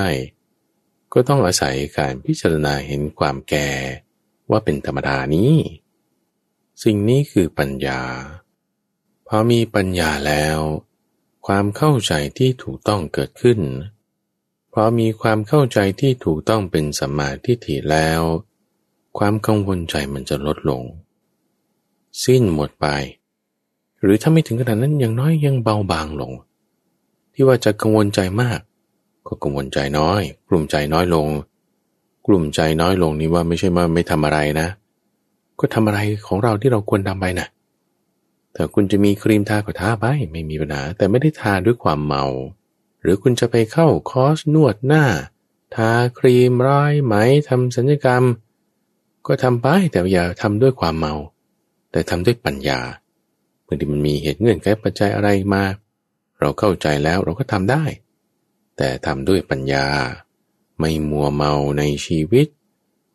[1.14, 3.70] ก็ต้องอาศัยการพิจารณาเห็นความแก่
[4.50, 5.54] ว่าเป็นธรรมดานี้
[6.84, 8.02] สิ่งนี้คือปัญญา
[9.28, 10.60] พอมีปัญญาแล้ว
[11.48, 13.60] ความเข้าใจที่ถูกต้องเกิดขึ้น
[14.74, 18.22] พอมีความเข้าใจที่ถูกต้องเป็นสัมมาทิฏฐิแล้ว
[19.18, 20.84] ความกังวลใจมันจะลดลง
[22.24, 22.88] สิ้นหมดไป
[24.02, 26.32] หรือถ้าไม่ถึงขนาดนั้นอยังน้อยยังเบาบางลง
[27.34, 28.60] ที่ว่าจะกังวลใจมาก
[29.28, 31.28] ก็กังวลใจน้อย กลุ่มใจน้อยลง
[32.26, 34.68] กลุ่มใจน้อยลงนี้ว่าไม่ใช่ว่าไม่ทำอะไรนะ
[35.60, 37.48] ก็ทำอะไรของเราที่เราควรทำไปนะ่ะ
[38.54, 42.26] แต่คุณจะมีครีมทาก็ทาไปไม่มีปัญหาแต่ไม่ได้ทาด้วยความเมา
[43.02, 45.04] หรือคุณจะไปเข้าคอร์สนวดหน้า
[45.76, 47.16] ทาครีมร้อยไหม
[47.50, 48.24] ทำสัญญกรรม
[49.28, 51.14] ก็ทำไปแต่อย่าทำด้วยความเมา
[51.92, 52.80] แต่ทำด้วยปัญญา
[53.64, 55.64] เมื่อที่มันมีเหตุเงื่อนไขปัจจัยอะไรมา
[56.40, 57.84] เราเข้าใจแล้วเราก็ทำได้
[58.78, 59.86] แต่ทำด้วยปัญญา
[60.80, 62.48] ไม่มัวเมาในชีวิต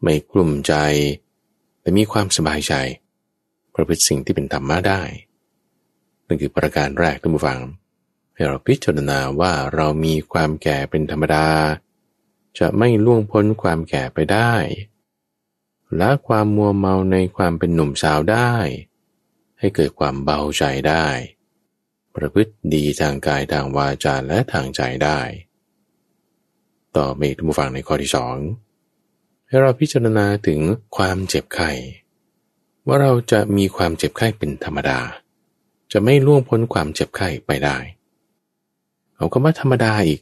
[0.02, 0.74] ไม่กลุ่มใจ
[1.80, 2.74] แต่มีความสบายใจ
[3.74, 5.02] ประพฤติสิ่งที่เป็นธรรมะได้
[6.26, 7.60] นั่นคือประการแรกท่านผู้ฟัง
[8.34, 11.46] ให้เราพิจารณาว่าเรามีความแก่เป็นธรรมดา
[12.58, 14.52] จะไม่ล่วงพ้นความแก่ไปได้
[16.00, 18.52] ละความมัวเมาในความเป็นหนุ่มสาวได้
[19.58, 21.06] ให้เกิดความเบาใจได้
[22.14, 25.20] ประพฤติดีทางกายทางวาจาและทางใจได้
[26.96, 28.36] ต่อเมตุมูฟังในข้อที่สอง
[29.48, 30.60] ให้เราพิจารณาถึง
[30.96, 31.70] ความเจ็บไข้
[32.86, 34.98] ว่าเราจะมีความเจ็บไข้เป็นธรรมดา
[35.92, 37.76] จะไม่ล่วงพ้นความเจ็บไข้ไปได้
[39.14, 40.20] เอาก็ว่าธรรมดาอีก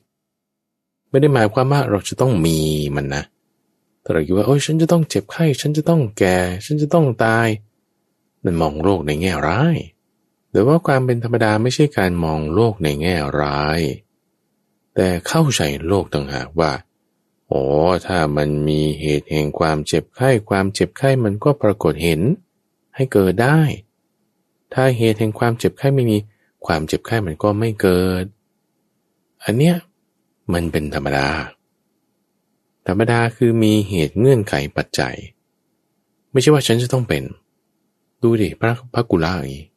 [1.09, 2.59] ไม่ได้หมายความว่าเราจะต้องมี
[2.97, 3.23] มันนะ
[4.05, 7.49] ถ้าเราคิดว่าโอ้ยฉันจะต้องเจ็บไข้ ฉันจะต้องแก่ ฉันจะต้องตาย
[8.45, 9.77] นั่นมองโลกในแง่ร้าย
[10.51, 13.81] แต่ว่าความเป็นธรรมดาไม่ใช่การมองโลกในแง่ร้าย
[14.95, 16.73] แต่เข้าใจโลกต่างหากว่า
[17.49, 17.63] โอ้
[18.07, 22.21] ถ้ามันมีเหตุแห่งความเจ็บไข้ ความเจ็บไข้มันก็ปรากฏเห็น
[22.95, 23.61] ให้เกิดได้
[24.73, 26.19] ถ้าเหตุแห่งความเจ็บไข้ไม่มี
[26.67, 28.25] ความเจ็บไข้มันก็ไม่เกิด
[29.45, 29.77] อันเนี้ย
[30.53, 31.29] มันเป็นธรรมดา
[32.87, 35.17] ธรรมดาคือมีเหตุเงื่อนไขปัจจัย
[36.33, 37.23] ไม่ใช่ว่าฉันจะต้องเป็น
[38.23, 39.35] ดูดิพระพระกุลา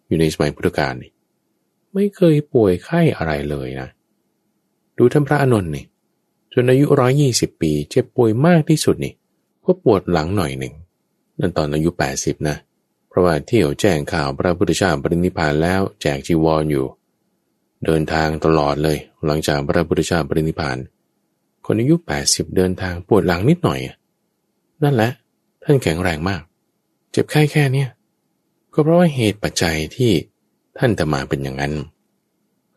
[0.07, 1.11] อยู่ในสมัยพุทธกาลนี่
[1.93, 3.89] ไม่เคยป่วยไข้อะไรเลยนะ
[4.97, 5.85] ดูท่านพระอนุนนี่
[6.53, 9.13] จนอายุร้อยี่สิบปี เจ็บป่วยมากที่สุดนี่
[9.65, 10.73] ก็ปวดหลังหน่อยหนึ่ง
[11.39, 12.55] นั่นตอนอายุแปดสิบนะ
[13.09, 16.85] เพราะว่าเที่ยวแจ้งข่าวพระพุทธเจ้าปรินิพานแล้วแจกจีวรออยู่
[17.85, 20.77] เดินทางตลอดเลย หลังจากพระพุทธเจ้าปรินิพาน
[21.65, 23.79] คนอายุแปดสิบเดินทางปวดหลังนิดหน่อย
[24.83, 25.11] นั่นแหละ
[25.63, 26.41] ท่านแข็งแรงมาก
[27.11, 27.89] เจ็บไข้แค่เนี้ย
[28.73, 30.11] ก็เพราะว่าเหตุปัจจัยที่
[30.77, 31.73] ท่านทำมาเป็นอย่างนั้น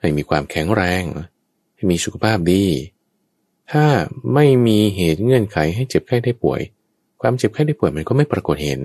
[0.00, 1.02] ให้มีความแข็งแรง
[1.74, 2.64] ให้มีสุขภาพดี
[3.72, 3.86] ถ้า
[4.34, 6.60] ไม่มีเหตุเงื่อนไขให้เจ็บไข้ได้ป่วย
[7.20, 8.82] ความเจ็บไข้ได้ป่วยมันก็ไม่ปรากฏเห็น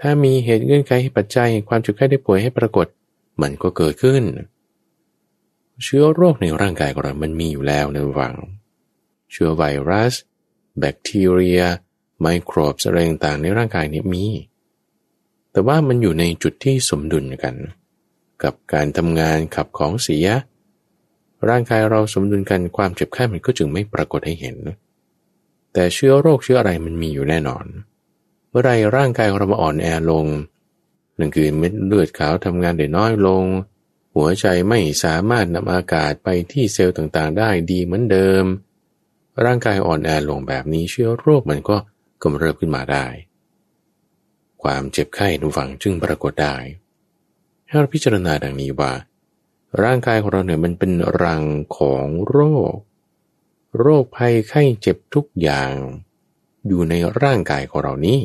[0.00, 2.86] ถ้ามีเหตุเงื่อนไขให้ปัจจัยความเจ็บไข้ได้ป่วยให้ปรากฏ
[3.42, 4.22] มันก็เกิดขึ้น
[5.82, 8.34] เชื้อโรคในร่างกายของเรา มันมีอยู่แล้วในวัง
[9.38, 10.14] เชื้อไวรัส
[10.78, 11.62] แบคทีเรีย
[12.20, 14.24] ไมโครบอะไรต่างในร่างกายนี่ยมี
[15.52, 17.54] แต่ว่ามันอยู่ในจุดที่สมดุลกัน
[18.42, 20.26] กับการทำงานขับของเสีย
[21.48, 24.56] ร่างกายเราสมดุลกันความเจ็บไข้มันก็จึงไม่ปรากฏให้เห็น
[25.72, 27.64] แต่เชื้อโรคเชื้ออะไรมันมีอยู่แน่นอน
[28.48, 30.26] เมื่อไรร่างกายเรามาอ่อนแอลง
[31.16, 33.44] หนั่นคือเม็ดเลือดขาวทำงานได้น้อยลง
[34.14, 38.44] หัวใจไม่สามารถนำอากาศไปที่เซลล์ต่างๆ ได้ดีเหมือนเดิม
[39.44, 41.76] ร่างกายอ่อนแอลงแบบนี้เชื้อโรคมันก็
[42.22, 43.06] กำเริบขึ้นมาได้
[44.62, 46.56] ความเจ็บไข้ทุกฝั่งจึงปรากฏได้
[47.66, 48.92] ให้เราพิจารณาดังนี้ว่า
[49.82, 51.42] ร่างกายของเราเนี่ยมันเป็นรัง
[51.78, 52.38] ของโร
[52.72, 52.74] ค
[53.80, 55.72] โรคภัยไข้เจ็บทุกอย่าง
[56.66, 58.18] อยู่ในร่างกายของเรานี้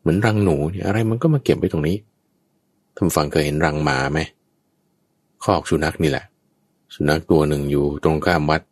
[0.00, 1.96] เหมือนรังหนูเนี่ยอะไรมันก็มาเก็บไว้ตรงนี้
[2.96, 4.20] ท่านฟังเคยเห็นรังหมาไหม
[5.44, 6.24] คอกสุนัขนี่แหละ
[6.94, 8.62] สุนัขตัวหนึ่งอยู่ตรงข้ามวัด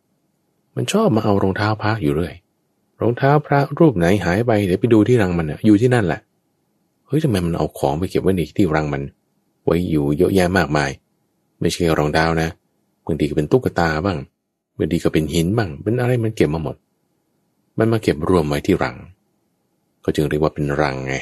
[0.75, 2.33] มันชอบมาเอารองเท้าพระอยู่เรื่อย
[3.01, 6.19] รองเท้าพระรูปไหนหายไปเดี๋ยวไปดูที่รังมันอะอยู่ที่นั่นแหละ
[7.07, 9.01] เฮ้ยทำไมมันเอาของไปเก็บไว้ในที่รังมัน
[9.63, 10.89] ไว้อยู่เยอะแยะมากมาย
[11.59, 12.49] ไม่ใช่รองเท้านะ
[13.05, 14.17] บางทีก็เป็นตุ๊กตาบ้าง
[14.77, 16.75] บางทีก็เป็นหินบ้างเป็นอะไรมันเก็บมาหมด
[17.77, 18.95] มันมาเก็บรวมไว้ที่รัง
[20.03, 21.15] ก็จึงเรียกว่าเป็นรังไง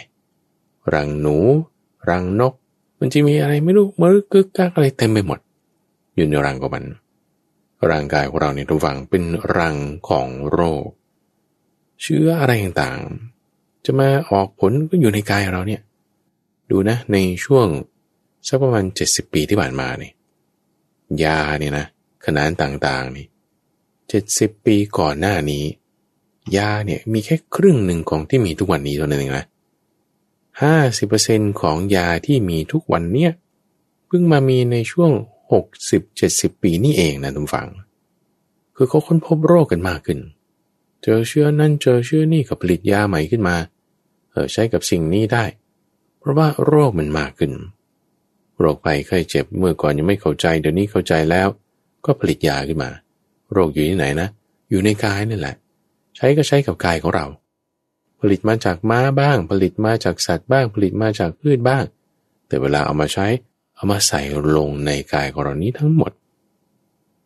[0.94, 1.38] รังหนู
[2.10, 2.54] รังนก
[3.00, 5.40] มันจะมีอะไรไม่รู้มรึกึกกักอะไรเต็มไปหมด
[6.16, 6.84] อยู่ในรังของมัน
[7.90, 9.24] ร่างกายของเราเนี่ยทุกฝังเป็น
[9.58, 9.76] รัง
[10.10, 10.88] ของโรค
[12.02, 15.82] เชื้ออะไรต่างๆ จะมาออกผลก็อยู่ในกายเราเนี่ย
[16.72, 17.68] ดูนะในช่วง
[18.48, 20.14] สักประมาณเจ็ดสิบปีที่ผ่านมาเนี่ย
[21.24, 21.86] ยาเนี่ยนะ
[22.26, 23.26] ขนาดต่างๆนี่
[24.10, 25.64] เจ็ดสิบปีก่อนหน้านี้
[26.58, 29.46] ยาเนี่ยมีแค่ครึ่งหนึ่งของที่มีทุกวันนี้เท่านั้นเองนะ
[30.62, 33.32] ห้าสิบเปอร์เซ็นของยาที่มีทุกวันเนี่ย
[34.08, 35.12] เพิ่งมามีในช่วง
[35.52, 37.70] หกสิบเจ็ดสิบปีนี่เองนะทุกฝัง
[38.76, 40.20] คือเขาค้นพบโรคกันมากขึ้น
[41.04, 43.56] เจอเชื้อนั่นเจอเชื้อนี่ก็ผลิตยาใหม่ขึ้นมา
[44.32, 45.46] เออใช้กับสิ่งนี้ได้
[46.20, 47.52] เพราะว่าโรคมันมากขึ้น
[48.60, 51.48] โรคไปเคยเจ็บเมื่อก่อนยังไม่เข้าใจเดี๋ยวนี้เข้าใจแล้ว
[52.06, 52.90] ก็ผลิตยาขึ้นมา
[53.54, 54.28] โรคอยู่ที่ไหนนะ
[54.70, 55.56] อยู่ในกายนี่แหละ
[56.16, 57.26] ใช้ก็ใช้กับกายของเรา
[58.22, 61.84] ผลิตมาจากม้าบ้าง ผลิตมาจากสัตว์บ้าง ผลิตมาจากพืชบ้าง
[62.48, 63.28] แต่เวลาเอามาใช้
[63.78, 64.22] เอามาใส่
[64.56, 66.12] ลงในกายของเรานี้ทั้งหมด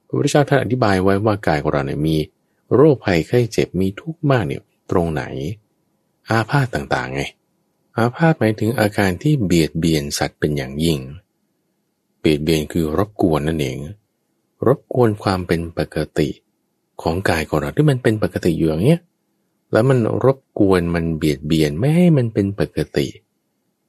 [0.05, 2.17] พระพุทธเจ้าท่านอธิบายไว้ว่ากายของเราเนี่ยมี
[2.75, 4.61] โรคภัยไข้เจ็บมีทุกข์มากเนี่ย
[4.91, 5.23] ตรงไหน
[6.29, 7.21] อาพาธต่างๆไง
[7.97, 10.99] อาพาธหมายถึงอาการที่เบียดเบียนสัตว์เป็นอย่างยิ่ง
[12.19, 13.77] เบียดเบียนคือรบกวนนั่นเอง
[14.67, 16.29] รบกวนความเป็นปกติ
[17.01, 19.01] ของกายของเราที่มันเป็นปกติอยู่อย่างเงี้ย
[19.71, 23.07] แล้วมันรบกวนมันเบียดเบียนไม่ให้มันเป็นปกติ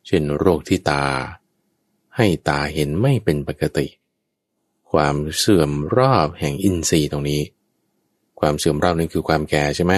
[0.06, 1.04] เช่นโรคที่ตา
[2.16, 3.86] ให้ตาเห็นไม่เป็นปกติ
[4.92, 7.42] ความเสื่อมรอบแห่งอินทรีย์ตรงนี้
[8.40, 9.94] ความเสื่อมรอบนี้คือความแก่ใช่ไหม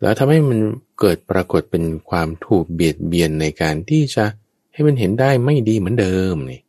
[0.00, 0.60] แล้วทำให้มัน
[1.00, 4.24] เกิดปรากฏเป็นความถูกเบียดเบียนในการที่จะ
[4.72, 6.60] ให้มันเห็นได้ไม่ดีเหมือนเดิมนี่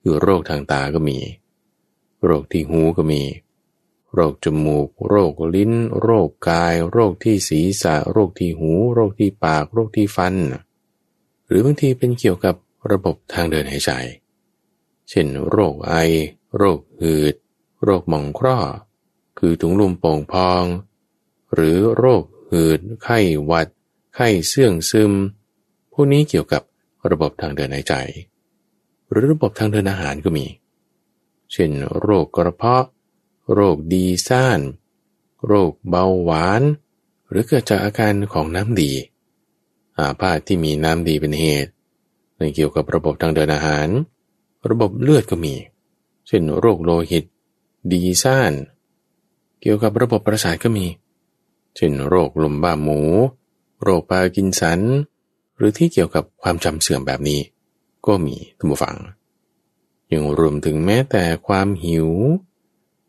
[0.00, 1.18] คือโรคทางตาก็มี
[2.24, 3.22] โรคที่หูก็มี
[4.12, 10.34] โรคจมูก โรคลิ้น โรคกาย โรคที่ศีรษะ โรคที่หู โรคที่ปาก โรคที่ฟัน
[11.46, 12.54] หรือบางทีเป็นเกี่ยวกับ
[12.90, 13.90] ระบบทางเดินหายใจ
[15.08, 15.94] เช่นโรคไอ
[16.56, 17.34] โรคหืด
[17.82, 18.58] โรคหมองคร่อ
[19.38, 20.64] คือถุงลมโป่งพอง
[21.54, 23.68] หรือโรคหืด ไข้หวัด
[24.14, 25.12] ไข้เสื่องซึม
[25.92, 26.62] พวกนี้เกี่ยวกับ
[27.10, 27.94] ระบบทางเดินหายใจ
[29.10, 30.46] หรือระบบทางเดินอาหารก็มี
[31.52, 31.70] เช่น
[32.00, 32.84] โรคกระเพาะ
[33.52, 34.60] โรคดีซ่าน
[35.46, 36.62] โรคเบาหวาน
[37.28, 38.92] หรือเกิดจากอาการของน้ำดี
[39.98, 41.72] อาพาธที่มีน้ำดีเป็นเหตุ
[42.38, 43.88] ในเกี่ยวกับระบบทางเดินอาหาร
[44.70, 45.54] ระบบเลือดก็มี
[46.26, 47.24] เช่นโรคโลหิต
[47.90, 48.52] ดีซ่าน
[49.60, 50.86] เกี่ยวกับระบบประสาทก็มี
[51.76, 53.00] เช่นโรคลมบ้าหมู
[53.82, 54.80] โรคปากินสัน
[55.56, 57.40] หรือที่เกี่ยวกับความจำเสื่อมแบบนี้
[58.06, 58.96] ก็มีทุกฝัง
[60.12, 62.08] ยังรวมถึงแม้แต่ความหิว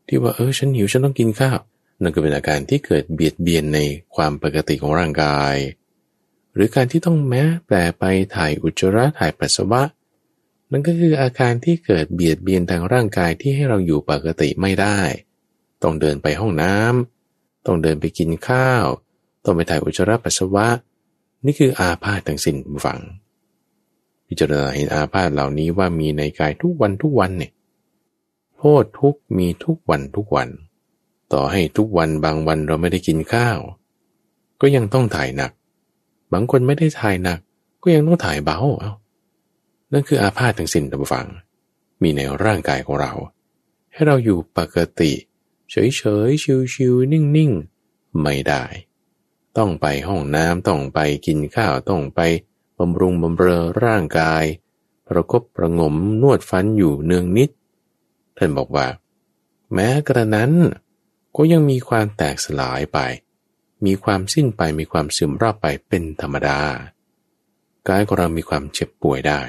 [0.08, 1.60] ที่ว่าเออฉันหิวฉันต้องกินข้าว
[2.02, 3.80] นั่นก็เป็นอาการที่เกิดเบียดเบียนใน
[4.16, 5.56] ความปกติของร่างกาย
[6.56, 8.04] หรือการที่ต้องแม้แปลไป
[8.36, 9.82] ถ่ายอุจจาระถ่ายปัสสาวะ
[10.72, 15.00] นั่นก็คืออาการที่เกิดเบียดเบียนทางร่างกายที่ให้เราอยู่ปกติไม่ได้
[15.84, 18.86] ต้องเดินไปห้องน้ำต้องเดินไปกินข้าว
[19.44, 20.68] ต้องไปถ่ายอุจจาระปัสสาวะ
[21.46, 23.00] นี่คืออาพาธทั้งสิ้นฝัง
[24.28, 27.52] พิจารณาเห็นอาพาธเหล่านี้ว่ามีในกายทุกวันทุกวันเนี่ย
[28.58, 30.50] โทษทุกมีทุกวันทุกวัน
[31.34, 33.60] ต่อให้ทุกวันบางวันเราไม่ได้กินข้าว
[34.62, 35.52] ก็ยังต้องถ่ายหนัก
[36.34, 37.40] บางคนไม่ได้ถ่ายหนัก
[37.84, 38.92] ก็ยังต้องถ่ายเบาเอา
[39.92, 41.28] นั่นคืออาพาธทั้งสิ้นตำฝัง
[42.02, 43.14] มีในร่างกายของเรา
[43.92, 45.12] ให้เราอยู่ปกติ
[45.72, 45.76] เฉ
[46.28, 48.64] ยๆ ชิวๆ นิ่งๆ ไม่ได้
[49.58, 52.20] ต้องไปห้องน้ำต้องไปกินข้าวต้องไป
[52.80, 54.44] บำรุงบำเรอร่างกาย
[55.08, 57.50] ประคบประงมนวดฟันอยู่เนืองนิด
[58.38, 58.88] ท่านบอกว่า
[59.74, 60.52] แม้กระนั้น
[61.36, 63.00] ก็ยังมีความแตกสลายไป
[63.86, 66.60] มีความสิ้นไปมีความเสื่อมรอบไปเป็นธรรมดา
[67.88, 69.42] กายของเรามีความเจ็บป่วยได้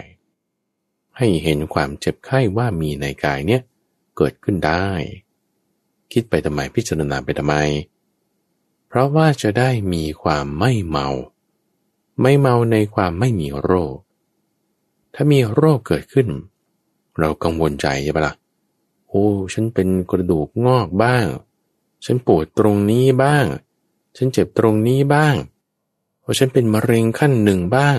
[1.17, 3.63] ให้เห็นความเจ็บไข้ว่ามีในกายเนี่ย
[4.17, 4.87] เกิดขึ้นได้
[6.13, 7.55] คิดไปทำไมพิจารณาไปทำไม
[8.89, 11.09] เพราะว่าจะได้มีความไม่เมา
[12.21, 13.97] ไม่เมาในความไม่มีโรค
[15.15, 16.29] ถ้ามีโรคเกิดขึ้น
[17.19, 18.35] เรากังวลใจใช่ปะละ่ะ
[19.09, 21.27] โอ้ ฉันเป็นกระดูกงอกบ้าง
[22.05, 23.45] ฉันปวดตรงนี้บ้าง
[24.17, 25.35] ฉันเจ็บตรงนี้บ้าง
[26.21, 27.97] โอ้ฉันเป็นมะเร็งขั้นหนึ่งบ้าง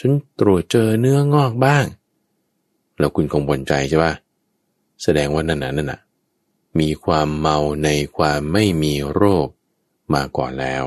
[0.04, 1.84] ันตรวจเจอเนื้องอกบ้าง
[2.98, 4.12] แล้วคุณกังวลใจใช่ปะ
[5.02, 6.00] แสดงว่านั่นน่ะนั่นน่ะ
[6.78, 9.48] มีความเมาในความไม่มีโรค
[10.14, 10.84] มาก่อนแล้ว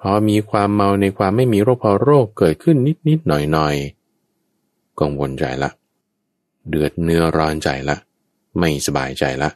[0.00, 3.74] พอมีความเมาในความไม่มีโรคพอโรคเกิดขึ้นนิดนิดหน่อยหน่อย
[5.00, 5.70] กังวลใจละ
[6.68, 7.96] เดือดเนื้อร้อนใจละ
[8.58, 9.48] ไม่สบายใจละ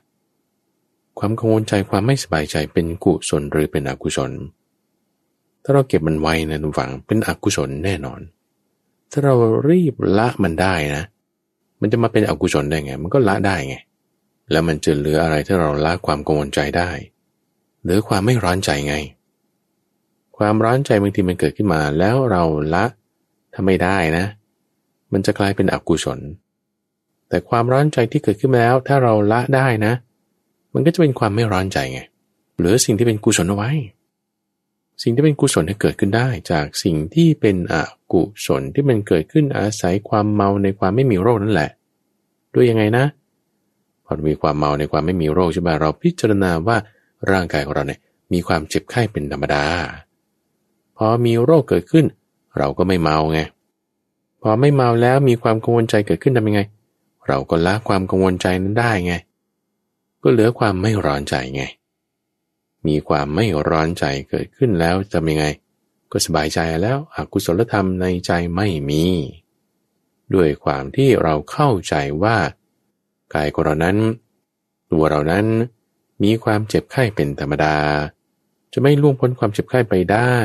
[1.19, 4.33] ความกังวลใจความไม่สบายใจเป็นกุศลหรือเป็นอกุศล
[5.63, 8.21] ถ้าเราเก็บมันไว้นะทุกฝังเป็นอกุศลแน่นอน
[9.11, 9.35] ถ้าเรา
[9.71, 11.03] รีบละมันได้นะ
[11.81, 13.77] มันจะมาเป็นอกุศลได้ไง มันก็ละได้ไง
[14.51, 16.91] แล้วมันจะเหลืออะไรถ้าเราละความกังวลใจได้
[17.85, 18.97] หรือความไม่ร้อนใจไง
[20.37, 22.43] ความร้อนใจบางทีมันเกิดขึ้นมา แล้วเรา
[22.75, 22.85] ละ
[23.53, 24.25] ถ้าไม่ได้นะ
[25.13, 26.19] มันจะกลายเป็นอกุศล
[27.29, 29.93] แต่ความร้อนใจที่เกิดขึ้นมาแล้ว ถ้าเราละได้นะ
[30.77, 32.01] มันก็จะเป็นความไม่ร้อนใจไง
[32.57, 33.71] เหลือสิ่งที่เป็นกุศลเอาไว้
[35.03, 37.75] สิ่งที่เป็นกุศลที่เกิดขึ้นได้ จากสิ่งที่เป็นอ
[38.13, 41.71] กุศลที่มันเกิดขึ้นอาศัยความเมาในความไม่มีโรคนั่นแหละ
[42.55, 43.05] ด้วยยังไงนะ
[44.05, 46.77] พอมีความเมาในความไม่มีโรคใช่ไหมเราพิจารณาว่า
[47.31, 48.01] ร่างกายของเราเนี่ย
[48.33, 49.65] มีความเจ็บไข้เป็นธรรมดา
[50.97, 52.05] พอมีโรคเกิดขึ้น
[52.59, 53.41] เราก็ไม่เมาไง
[54.43, 56.61] พอไม่เมาแล้วมีความกังวลใจเกิดขึ้นทำยังไง
[57.29, 59.15] เราก็ละความกังวลใจนั้นได้ไง
[60.23, 61.63] ก็เหลือความไม่ร้อนใจไง
[62.87, 65.47] มีความไม่ร้อนใจเกิดขึ้นแล้วจะยังไง
[66.13, 69.05] ก็สบายใจแล้วอกุศลธรรมในใจไม่มี
[70.35, 72.37] ด้วยความที่เราเข้าใจว่า
[73.35, 73.97] กายของเรานั้น
[74.91, 75.47] ตัวเรานั้น
[76.23, 77.77] มีความเจ็บไข้เป็นธรรมดา
[78.73, 80.37] จะไม่ล่วงพ้นความเจ็บไข้ไปได้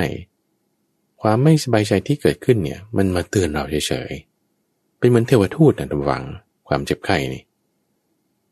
[1.21, 6.23] ความไม่สบายใจที่เกิดขึ้นเนี่ย มันมาเตือนเราเฉยๆเป็นเหมือนเทวทูตนะระวัง
[6.67, 7.43] ความเจ็บไข้นี่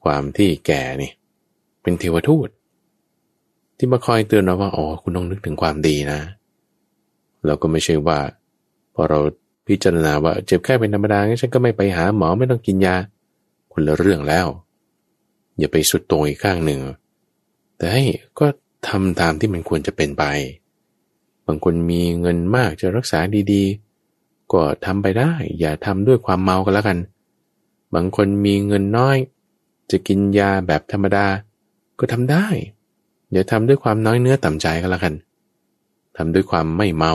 [0.03, 1.11] ความที่แก่นี่
[1.81, 2.49] เป็นเทวทูต
[3.77, 6.19] ที่มาคอยเตือนเราว่าอ๋อคุณต้องนึกถึงความดีนะ
[7.45, 8.19] เราก็ไม่ใช่ว่า
[8.93, 9.19] พอเรา
[9.67, 12.95] พิจารณาว่าเจ็บแค่เป็นธรรมดางั้นฉันก็ไม่ไปหาหมอไม่ต้องกินยา
[13.73, 14.47] คนละเรื่องแล้ว
[15.57, 16.79] อย่าไปสุดโต่งอีกข้างหนึ่ง
[17.77, 18.03] แต่ให้
[18.39, 18.47] ก็
[18.87, 20.23] ทำตามที่มันควรจะเป็นไป
[21.47, 23.19] บางคนมีเงินมากจะรักษา
[23.51, 26.97] ดีๆ ก็ทำไปได้ อย่าทำด้วยความเมากันแล้วกัน
[27.95, 29.17] บางคนมีเงินน้อย
[29.91, 31.25] จะกินยาแบบธรรมดา
[31.99, 32.47] ก็ทำได้
[33.31, 35.13] อย่าทำด้วยความน้อยเนื้อต่ำใจก็แล้วกัน
[36.17, 37.13] ทำด้วยความไม่เมา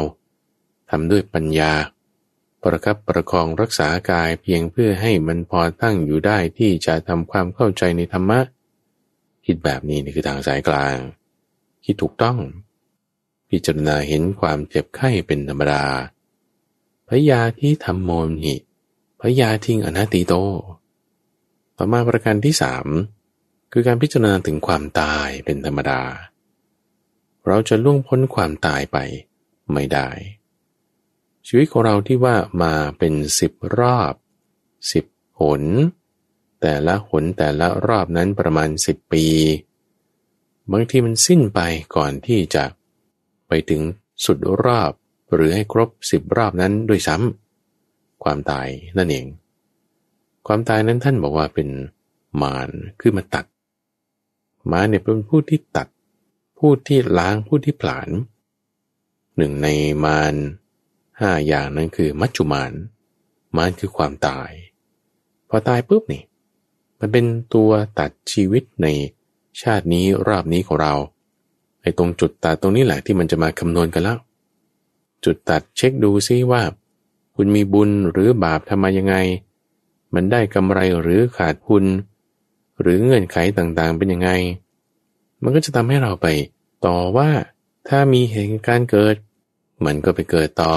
[0.90, 1.72] ทำด้วยปัญญา
[2.62, 8.40] ประคับประคองรักษากายเพียงเพื่อให้มันพอตั้งอยู่ได้ที่จะทำความเข้าใจในธรรมะ
[9.44, 10.96] คิดแบบนี้นี่คือทางสายกลาง
[11.84, 12.38] คิดถูกต้อง
[13.48, 15.84] พิจารณาเห็นความเจ็บไข้เป็นธรรมดา
[17.08, 18.10] พยาที่ทำโม
[18.42, 18.54] หิ
[19.20, 20.34] พยาทิ้งอนัตติโต
[21.78, 22.86] ต่อมาประการที่สาม
[23.72, 26.02] คือการพิจารณาถึงความตายเป็นธรรมดา
[27.46, 28.98] เราจะล่วงพ้นความตายไป
[29.72, 30.08] ไม่ได้
[31.46, 34.14] ชีวิตของเราที่ว่ามาเป็นสิบรอบ
[34.92, 35.04] สิบ
[35.40, 35.62] หน
[36.60, 39.26] แต่ละหนแต่ละรอบนั้นประมาณสิบปี
[40.72, 41.60] บางทีมันสิ้นไป
[41.96, 42.64] ก่อนที่จะ
[43.48, 43.82] ไปถึง
[44.24, 44.90] สุดรอบ
[45.34, 49.26] หรือให้ครบสิบรอบนั้นด้วยซ้ำความตายนั่นเอง
[50.46, 51.68] ความตายนั้นท่านบอกว่าเป็น
[52.42, 53.46] มารคือมาตัด
[54.70, 55.88] มารเนี่ยเป็นผู้ที่ตัด
[56.58, 58.08] ผู้ที่ล้างผู้ที่ผลาญ
[59.36, 59.68] หนึ่งใน
[60.04, 60.34] มาร
[61.20, 62.72] ห้าอย่างนั้นคือมัจจุมาน
[63.56, 64.50] มารคือความตาย
[65.48, 66.22] พอตายปุ๊บนี่
[67.00, 67.24] มันเป็น
[67.54, 68.86] ตัวตัดชีวิตใน
[69.62, 70.94] ชาตินี้รอบนี้ของเรา
[71.82, 74.18] ไอ้ตรงจุดตัดตรงนี้แหละที่มันจะมาคำนวณกันแล้ว
[75.24, 76.62] จุดตัดเช็คดูซิว่า
[77.36, 79.14] คุณมีบุญหรือบาปทำมายังไง
[80.14, 81.84] มันได้กำไรหรือขาดทุน
[82.80, 84.30] หรือเงื่อนไขต่างๆเป็นยังไง
[85.42, 86.26] มันก็จะทำให้เราไป
[86.86, 87.30] ต่อว่า
[87.88, 89.14] ถ้ามีเหตุการเกิด
[89.86, 90.74] มันก็ไปเกิดต่อ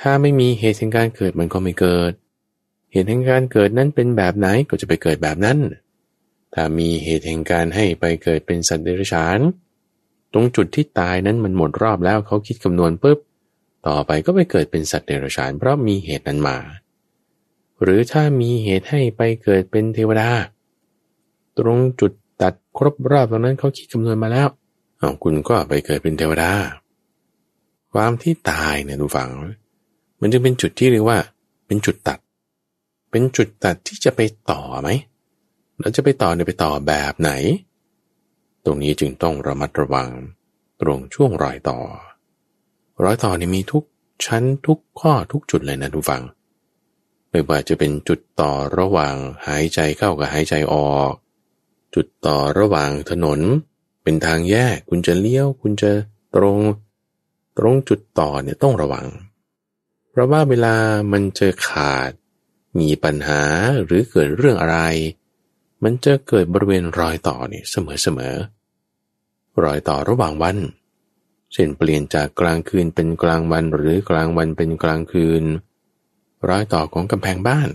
[0.00, 2.12] ถ้าไม่มีเหตุแห่งการเกิดมันก็ไม่เกิด
[2.92, 5.58] เหตุแห่งการเกิดนั้นเป็นแบบไหนก็จะไปเกิดแบบนั้น
[6.54, 9.38] ถ้ามีเหตุแห่งการให้ไปเกิดเป็นสัตว์เดรัจฉาน
[10.32, 13.18] ตรงจุดที่ตายนั้นมันหมดรอบแล้วเขาคิดคำนวณปุ๊บ
[13.86, 16.56] ต่อไปก็ไปเกิดเป็นสัตว์เดรัจฉานเพราะมีเหตุนั้นมา
[17.82, 20.28] หรือถ้ามีเหตุให้ไปเกิดเป็นเทวดา
[21.58, 22.12] ตรงจุด
[22.42, 24.48] ตัดครบรอบตรงนั้นเขาคิดคำนวณมาแล้ว
[24.98, 26.50] เอาคุณก็ไปเกิดเป็นเทวดา
[27.92, 29.30] ความที่ตายเนี่ยดูฟัง
[30.20, 31.18] มันจะเป็นจุดที่เรียกว่า
[31.66, 32.18] เป็นจุดตัด
[33.10, 34.20] เป็นจุดตัดที่จะไป
[34.50, 34.90] ต่อไหม
[35.80, 37.30] เราจะไปต่อเนี่ยไปต่อแบบไหน
[38.64, 40.08] ตรงนี้จึงต้องระมัดระวัง
[40.80, 41.78] ตรงช่วงรอยต่อ
[43.04, 43.84] รอยต่อนี่มีทุก
[44.26, 46.22] ชั้นทุกข้อทุกจุดเลยนะทุกฝัง
[47.32, 49.16] ไม่ว่าจะเป็นจุดต่อระหว่าง
[49.46, 51.12] หายใจเข้ากับหายใจออก
[51.94, 53.40] จุดต่อระหว่างถนน
[54.02, 55.90] เป็นทางแยกคุณจะเลี้ยว คุณจะ
[56.34, 56.58] ตรง
[57.58, 59.06] ตรงจุดต่อเนี่ยต้องระวัง
[60.10, 60.74] เพราะว่าเวลา
[61.12, 62.10] มันเจอขาด
[62.78, 63.42] มีปัญหา
[63.84, 64.78] หรือเกิดเรื่องอะไร
[65.82, 70.56] มันจะเกิดบริเวณรอยต่อนี่เสมอๆรอยต่อระหว่างวัน
[71.52, 75.44] เช่นเปลี่ยนจากกลางคืนเป็นกลางวันหรือกลางวันเป็นกลางคืน
[76.48, 77.68] รอยต่อของกำแพงบ้าน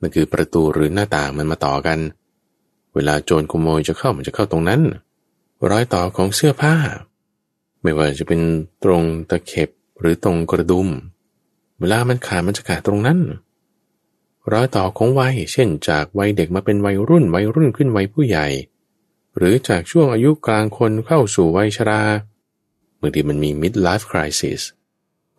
[0.00, 1.98] มันคือประตูหรือหน้าต่างมันมาต่อกัน
[2.94, 4.80] เวลาโจรขโมยจะเข้ามันจะเข้าตรงนั้น
[5.70, 6.76] รอยต่อของเสื้อผ้า
[7.82, 8.40] ไม่ว่าจะเป็น
[8.84, 9.68] ตรงตะเข็บ
[10.00, 10.88] หรือตรงกระดุม
[11.78, 13.18] เวลามันขาดมันจะขาดตรงนั้น
[14.52, 18.46] รอยต่อของวัย เช่นจากวัยเด็กมาเป็นวัยรุ่นวัยรุ่นขึ้นวัยผู้ใหญ่
[19.36, 22.02] หรือจากช่วงอายุกลางคนเข้าสู่วัยชรา
[23.00, 24.60] บางทีมันมี mid life crisis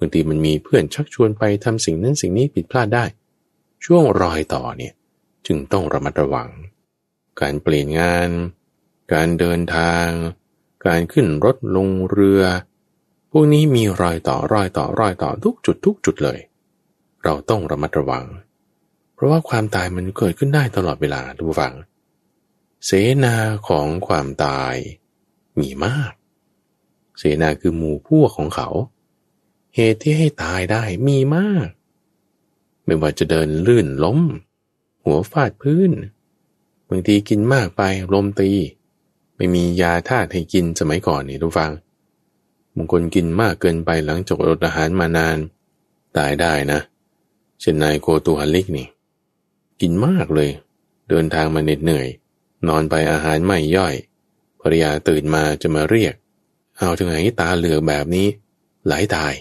[0.03, 3.05] บางทีมันมีเพื่อนชักชวนไปทำสิ่งนั้นสิ่งนี้ผิดพลาดได้
[3.85, 4.93] ช่วงรอยต่อเนี่ย
[5.47, 6.49] จึงต้องระมัดระวัง
[7.41, 8.29] การเปลี่ยนงาน
[9.13, 10.07] การเดินทาง
[10.87, 12.43] การขึ้นรถลงเรือ
[13.31, 16.39] พวกนี้มีรอยต่อรอยต่อรอยต่อทุกจุดทุกจุดเลย
[17.23, 18.25] เราต้องระมัดระวัง
[19.15, 21.73] เพราะว่าความตายมันเกิดขึ้นได้ตลอดเวลาทุกฝัง
[22.85, 22.91] เส
[23.23, 23.35] นา
[23.67, 24.75] ของความตาย
[25.59, 26.11] มีมาก
[27.19, 28.69] เสนาคือหมู่พวกของเขา
[29.75, 31.67] เหตุที่ให้ตายได้มีมาก
[32.85, 34.19] ไม่ว่าจะเดินลื่นล้ม
[35.03, 35.91] หัวฟาดพื้น
[36.89, 37.81] บางทีกินมากไป
[38.13, 38.51] ลมตี
[39.35, 41.71] ไม่มียาธาตุให้กินสมัยก่อนนี่ทุกฟัง
[42.75, 45.37] บางคนกินมากเกินไปหลังจากอดอาหารมานาน
[46.17, 46.79] ตายได้นะ
[47.59, 48.87] เช่นนายโกตูฮันลิกนี่
[49.81, 50.49] กินมากเลย
[51.09, 52.07] เดินทางมาเหน็ดเหนื่อย
[52.67, 53.95] นอนไปอาหารไม่ย่อย
[54.61, 56.13] ภรรยาตื่นมาจะมาเรียก
[56.77, 58.27] เอาถึงไหนตาเหลือแบบนี้
[58.87, 59.33] หลายตาย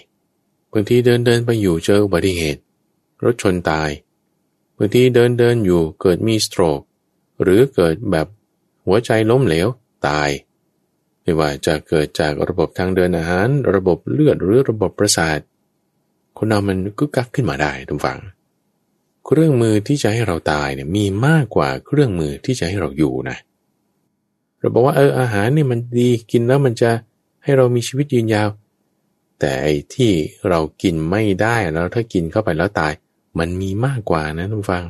[0.71, 2.61] บางทีเดินเดินไปอยู่เจออุบัติเหตุ
[3.23, 3.89] รถชนตาย
[4.77, 6.81] บางทีเดินเดินอยู่เกิดมีสโตรก
[7.41, 8.27] หรือเกิดแบบ
[8.85, 9.67] หัวใจล้มเหลว
[10.07, 10.29] ตาย
[11.21, 15.39] ไม่ว่าจะเกิดจากระบบทางเดินอาหาร ระบบเลือดหรือระบบประสาท
[16.37, 18.19] คนเรามันก็กักขึ้นมาได้ทุกฝัง
[19.25, 23.37] เครื่องมือที่จะให้เราตายเนี่ยมีมากกว่าเครื่องมือที่จะให้เราอยู่นะ
[24.59, 26.91] เราบอกว่าเอออาหารนี่มันดีกินแล้วมันจะ
[27.43, 28.49] ให้เรามีชีวิตยืนยาว
[29.41, 30.11] แต่ไอ้ที่
[30.49, 32.93] เรากินไม่ได้แล้วถ้ากินเข้าไปแล้วตาย
[33.39, 34.83] มันมีมากกว่านะทุกฟัง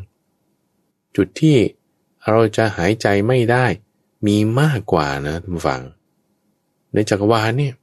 [1.15, 1.57] จุดที่
[2.29, 3.65] เราจะหายใจไม่ได้
[4.27, 5.81] มีมากกว่านะทุกฟัง
[6.93, 7.73] ในจักรวาลเนี่ย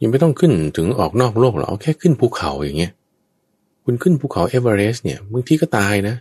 [0.00, 2.92] ยังไม่ต้องขึ้นถึงออกนอกโลกหรอกแค่ขึ้นภูเขาอย่างเงี้ย
[3.84, 6.16] คุณขึ้นภูเขาเอเวอเรสต์เนี่ยบางทีก็ตายนะ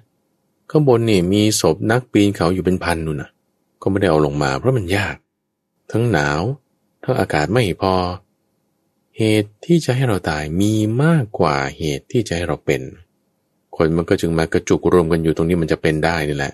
[0.70, 3.30] ข้างบนเนี่ยมีศพนักปีนเขาอยู่เป็นพันนู่นนะ
[3.82, 5.16] ก็ไม่ได้เอาลงมาเพราะมันยาก
[5.92, 6.42] ทั้งหนาว
[7.04, 7.94] ถ้าอากาศไม่พอ
[9.18, 12.82] เหตุที่จะให้เราตายมีมากกว่าเหตุที่จะให้เราเป็น
[13.76, 16.54] คนมันก็จึงมากระจุกรวมกันอยู่ตรงนี้มันจะเป็นได้นี่แหละ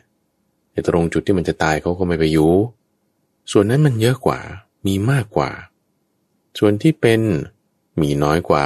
[0.72, 2.51] แต่ตรงจุดที่มันจะตายเขาก็ไม่ไปอยู่
[3.51, 4.39] ส่วนนั้นมันเยอะกว่า
[4.88, 5.51] มีมากกว่า
[6.59, 7.22] ส่วนที่เป็น
[8.01, 8.66] มีน้อยกว่า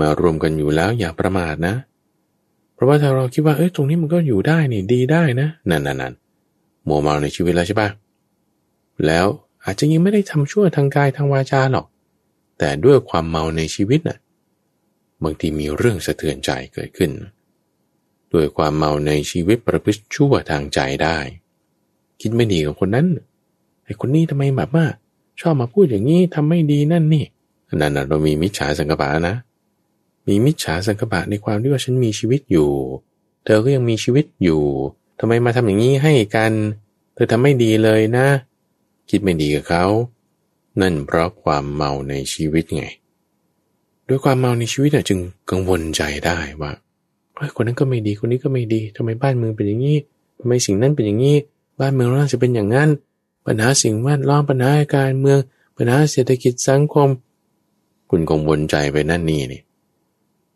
[0.00, 1.74] มารวมกันอยู่แล้วอย่าประมาทนะ
[2.74, 6.14] เพราะว่าถ้าเราคิดว่าเอ้ยตรงนี้มันก็อยู่ได้นี่ดีได้นะนั่นนั่นนั่น
[6.88, 7.88] มัวเมาในชีวิตแล้วใช่ปะ
[9.06, 9.26] แล้ว
[9.64, 11.86] อาจจะยังไม่ได้ทำชั่วทางกายทางวาจาหรอก
[12.58, 14.18] แต่ด้วยความเมาในชีวิตน่ะ
[15.22, 17.10] บางทีมีเรื่องสะเทือนใจเกิดขึ้น
[18.32, 21.18] ด้วยความเมาในชีวิตประพฤติชั่วทางใจได้
[22.20, 23.06] คิดไม่ดีกับคนนั้น
[23.84, 24.86] ไอ้คนนี้ทำไมแบบว่า
[25.40, 27.24] ชอบมาพูดอย่างนี้ทำไม่ดีนั่นนี่
[27.80, 29.36] นั่นน่ะเรามีมิจฉาสังกปะนะ
[30.28, 32.70] มีมิจฉาสังกปะในความที่ว่าฉันมีชีวิตอยู่
[33.44, 34.62] เธอก็ยังมีชีวิตอยู่
[35.20, 36.52] ทำไมมาทำอย่างนี้ให้กัน
[37.14, 38.26] เธอทำไม่ดีเลยนะ
[39.10, 39.84] คิดไม่ดีกับเขา
[40.80, 42.84] นั่นเพราะความเมาในชีวิตไง
[44.08, 45.18] ด้วยความเมาในชีวิตน่ะจึง
[45.50, 46.72] กังวลใจได้ว่า
[47.36, 49.96] เฮ้คนนั้นก็ไม่ดีคนนี้ก็ไม่ดีทำไมบ้านเมืองเป็นอย่างนี้
[50.40, 51.36] ทำไมสิ่งนั้นเป็นอย่างนี้
[51.80, 52.88] บ้านเมืองน่าจะเป็นอย่างนั้น
[53.46, 55.38] ปัญหาสิ่งแวดล้อมปัญหาการเมือง
[55.76, 57.08] ปัญหาเศรษฐกิจสังคม
[58.10, 59.62] คุณกังวลใจไปนั่นนี่นี่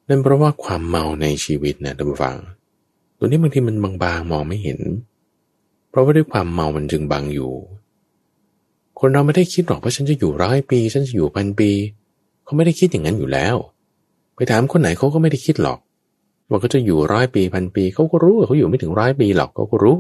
[0.09, 2.37] นั่นเพราะว่าความเมาในชีวิตนะท่านผู้ฟัง
[3.19, 4.81] ตัวนี้บางทีมันบางๆมองไม่เห็น
[5.91, 7.51] เพราะว่าด้วยความเมามันจึงบังอยู่
[9.01, 11.71] คนเราไม่ได้คิดหรอกว่าฉันจะอยู่ร้อยปี ฉันจะอยู่พันปี
[12.45, 13.57] เขาไม่ได้คิดอย่างนั้นอยู่แล้ว
[14.35, 15.79] ไปถามคนไหนเขาก็ไม่ได้คิดหรอก
[16.49, 19.99] ว่าเขาจะอยู่ร้อยปีพันปีเขาก็รู้เขาอยู่ไม่ถึงร้อยปีหรอกเขาก็รู้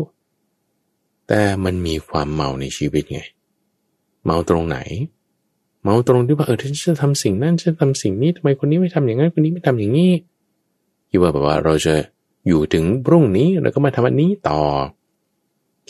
[1.28, 3.20] แต่มันมีความเมาในชีวิตไง
[4.24, 4.78] เมาตรงไหน
[5.82, 10.12] เมาตรงที่ว่าเออฉันจะทำสิ่งนั้นฉันทำสิ่งนี้ทำไมคนนี้ไม่ทำอย่างนั้นคนนี้ไม่ทำอย่างนี้
[11.10, 11.94] คิดว่าแบบว่าเราจะ
[12.48, 14.60] อยู่ถึงพรุ่งนี้แล้วก็มาทำอันนี้ต่อ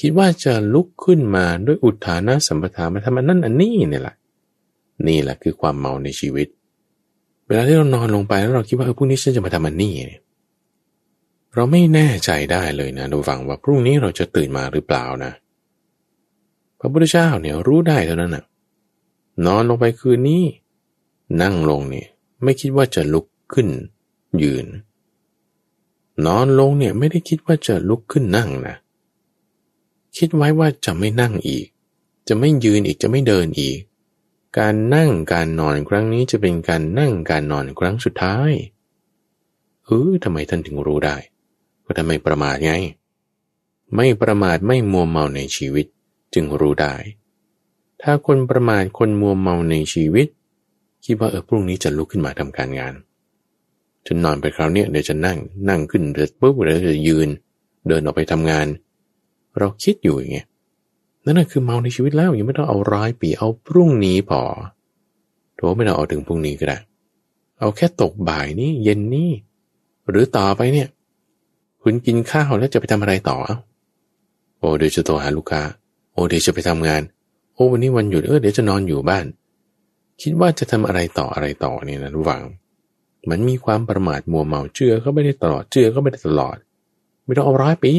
[0.01, 4.15] คิดว่าจะลุกขึ้นมาด้วยอุทานะสัมปทานมาทำอันนั้นอันนี้เนี่ยแหละ
[5.07, 6.49] นี่แหละคือความเมาในชีวิต
[7.47, 9.93] เวลาที่เรานอนลงไปแล้วเราคิดว่าเออพรุ่งนี้ฉันจะมาทำอันนี้
[11.55, 15.33] เราไม่แน่ใจได้เลยนะดูฟังว่าพรุ่งนี้เราจะตื่นมาหรือเปล่านะ
[16.79, 18.45] พระพุทธเจ้าเนี่ยรู้ได้เท่านั้นนะ
[19.47, 20.43] นอนลงไปคืนนี้
[21.43, 22.07] นั่งลงเนี่ย
[22.43, 23.69] ไม่คิดว่าจะลุกขึ้น
[24.43, 24.67] ยืน
[26.27, 28.77] นอนลงเนี่ยไม่ได้คิดว่าจะลุกขึ้นนั่งนะ
[30.17, 31.67] คิดไว้ว่าจะไม่นั่งอีก
[32.29, 33.79] จะไม่ยืนอีกจะไม่เดินอีก
[34.59, 38.51] การนั่งการนอนครั้งนี้จะเป็นการนั่งการนอนครั้งสุดท้าย
[39.85, 41.17] เออทำไมท่านถึงรู้ได้
[41.85, 42.73] ก็ทำไมประมาทไง
[43.95, 45.87] ไม่ประมาทไม่มัวเมาในชีวิต
[46.35, 46.95] จึงรู้ได้
[48.03, 50.27] ถ้าคนประมาทคนมัวเมาในชีวิต
[51.05, 52.95] คิดว่าเออพรุ่งนี้จะลุกขึ้นมาทำการงาน
[54.07, 55.39] ฉันนอนไปคราวนี้เดี๋ยวจะนั่ง
[55.69, 57.29] นั่งขึ้นเดี๋ยวปุ๊บเดี๋ยวจะยืน
[57.89, 58.67] เดินออกไปทำงาน
[59.59, 60.47] เราคิดอยู่อย่างเงี้ย
[61.25, 64.43] นั่นคือเมาในชีวิตแล้วยังไม่ต้องเอาร้อยปีเอาพรุ่งนี้พอ
[65.57, 66.79] โถไม่ต้องเอาถึงพรุ่งนี้ก็ได้
[67.59, 69.31] เอาแค่ตกบ่ายนี้เย็นนี้
[70.09, 70.89] หรือต่อไปเนี่ย
[71.83, 73.39] คุณกินข้าวแล้วจะไปทำอะไรต่อ
[74.59, 75.63] โอ้เดี๋ยวจะโทรหาลูกค้า
[76.13, 77.03] โอ้เดี๋ยวจะไปทำงาน
[77.55, 79.27] โอ้วันนี้วันหยุดเออเดี๋ยวจะนอนอยู่บ้าน
[80.23, 82.43] คิดว่าจะทำอะไรต่ออะไรต่อเนี่ยนะระหว่าง
[83.31, 86.57] มันมีความประมาทมัวเมาเชื่อก็ไม่ได้ตลอดเชื่อก็ไม่ได้ตลอด
[87.25, 87.93] ไม่ต้องเอาร้อยปี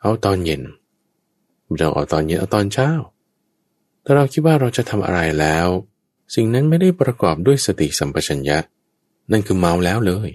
[0.00, 0.62] เอาตอนเย็น
[1.64, 2.90] ไม่ต้องเอาตอนเย็นเอาตอนเช้า
[4.04, 5.68] ถ้าเราคิดว่าเราจะทำอะไรแล้ว
[6.34, 8.58] สิ่งนั้นไม่ได้ประกอบด้วยสติสัมปชัญญะ
[9.30, 10.30] นั่นคือเมาแล้วเลย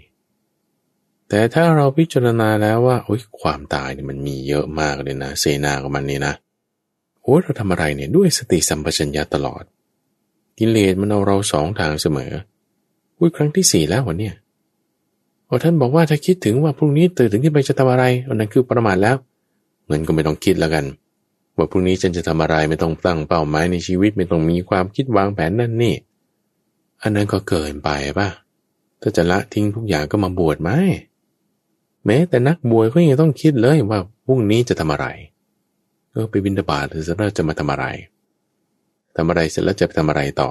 [1.30, 6.34] แต่ถ้าเราพิจารณาแล้วว่าโอ้ยความตายเนี่ยมันมีเยอะมากเลยนะเซนาของมันนี่นะ
[7.22, 9.64] โอ้เราทำอะไรเนี่ยด้วยสติสัมปชัญญะตลอด
[10.58, 12.32] กิเลสมันเอาเราสองทางเสมอ
[13.18, 14.36] อุ้ยครั้งที่สี่แล้ววันเนี้ย
[15.48, 19.16] พอท่านบอกว่าถ้าคิดถึงว่าพรุ่งนี้ตื่นถึงที่ไปจะทำอะไรอันนั้นคือประมาทแล้ว
[19.92, 20.86] งินก็ไม่ต้องคิดแล้วกัน
[21.58, 25.96] ว่าพรุ่งนี้ฉันจะทำอะไรไม่ต้องตั้งเป้าหมายในชีวิตไม่ต้องมีความคิดวางแผนนั่นนี่
[27.02, 28.28] อันนั้นก็เกินไปป่ะ
[29.02, 30.72] ถ้าจะละทิ้งทุกอย่างก็มาบวชไหม
[32.06, 35.08] แม้แต่นักบวชก็ยังต้องคิดเลยว่าพรุ่งนี้จะทำอะไร
[36.12, 37.86] เออไปบินตบาตหรือจะจะมาทำอะไร
[39.16, 40.50] ทำอะไรเสร็จแล้วจะไปทำอะไรต่อ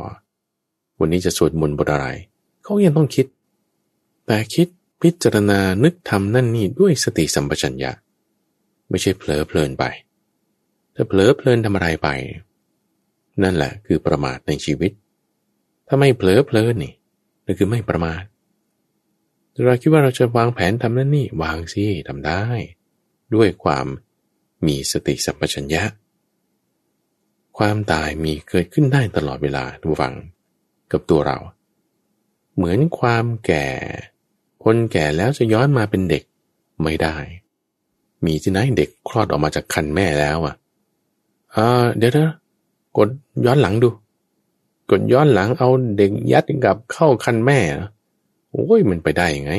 [0.99, 2.07] วันนี้จะสวดมนต์บทอะไร
[2.63, 3.27] เขายังต้องคิด
[4.27, 4.69] แต่คิด
[5.03, 7.93] พิจารณานึกทำนั่นนี่ด้วยสติสัมปชัญญะ
[8.91, 9.85] ไม่ใช่เผลอเพลินไป
[10.95, 12.09] ถ้าเผลอเพลินทำอะไรไป
[13.43, 14.93] นั่นแหละคือประมาทในชีวิต
[15.87, 16.95] ถ้าไม่เผลอเพลินนี่
[17.45, 18.23] นั่นคือไม่ประมาท
[19.67, 22.43] เราคิดว่าเราจะวางแผนทำนั่นนี่วางสิทำได้
[23.35, 23.87] ด้วยความ
[24.67, 25.83] มีสติสัมปชัญญะ
[27.59, 30.15] ความตายมีเกิดขึ้นได้ตลอดเวลาทุกฝัง
[30.93, 31.39] กับตัวเรา
[32.55, 33.67] เหมือนความแก่
[34.65, 36.25] คนแก่แล้วจะย้อนมาเป็นเด็ก
[36.83, 37.17] ไม่ได้
[38.25, 40.55] มีที่ไหนเด็กคลอดออกมาจากคันแม่แล้วอะ
[41.55, 42.31] อ่าเดี๋ยวนะ
[42.99, 43.09] กด
[43.47, 43.89] ย้อนหลังดู
[44.91, 47.59] กดย้อนหลังเอาเด็กยัดกับเข้าคันแม่
[48.51, 49.53] โอ้ยมันไปได้ยังไง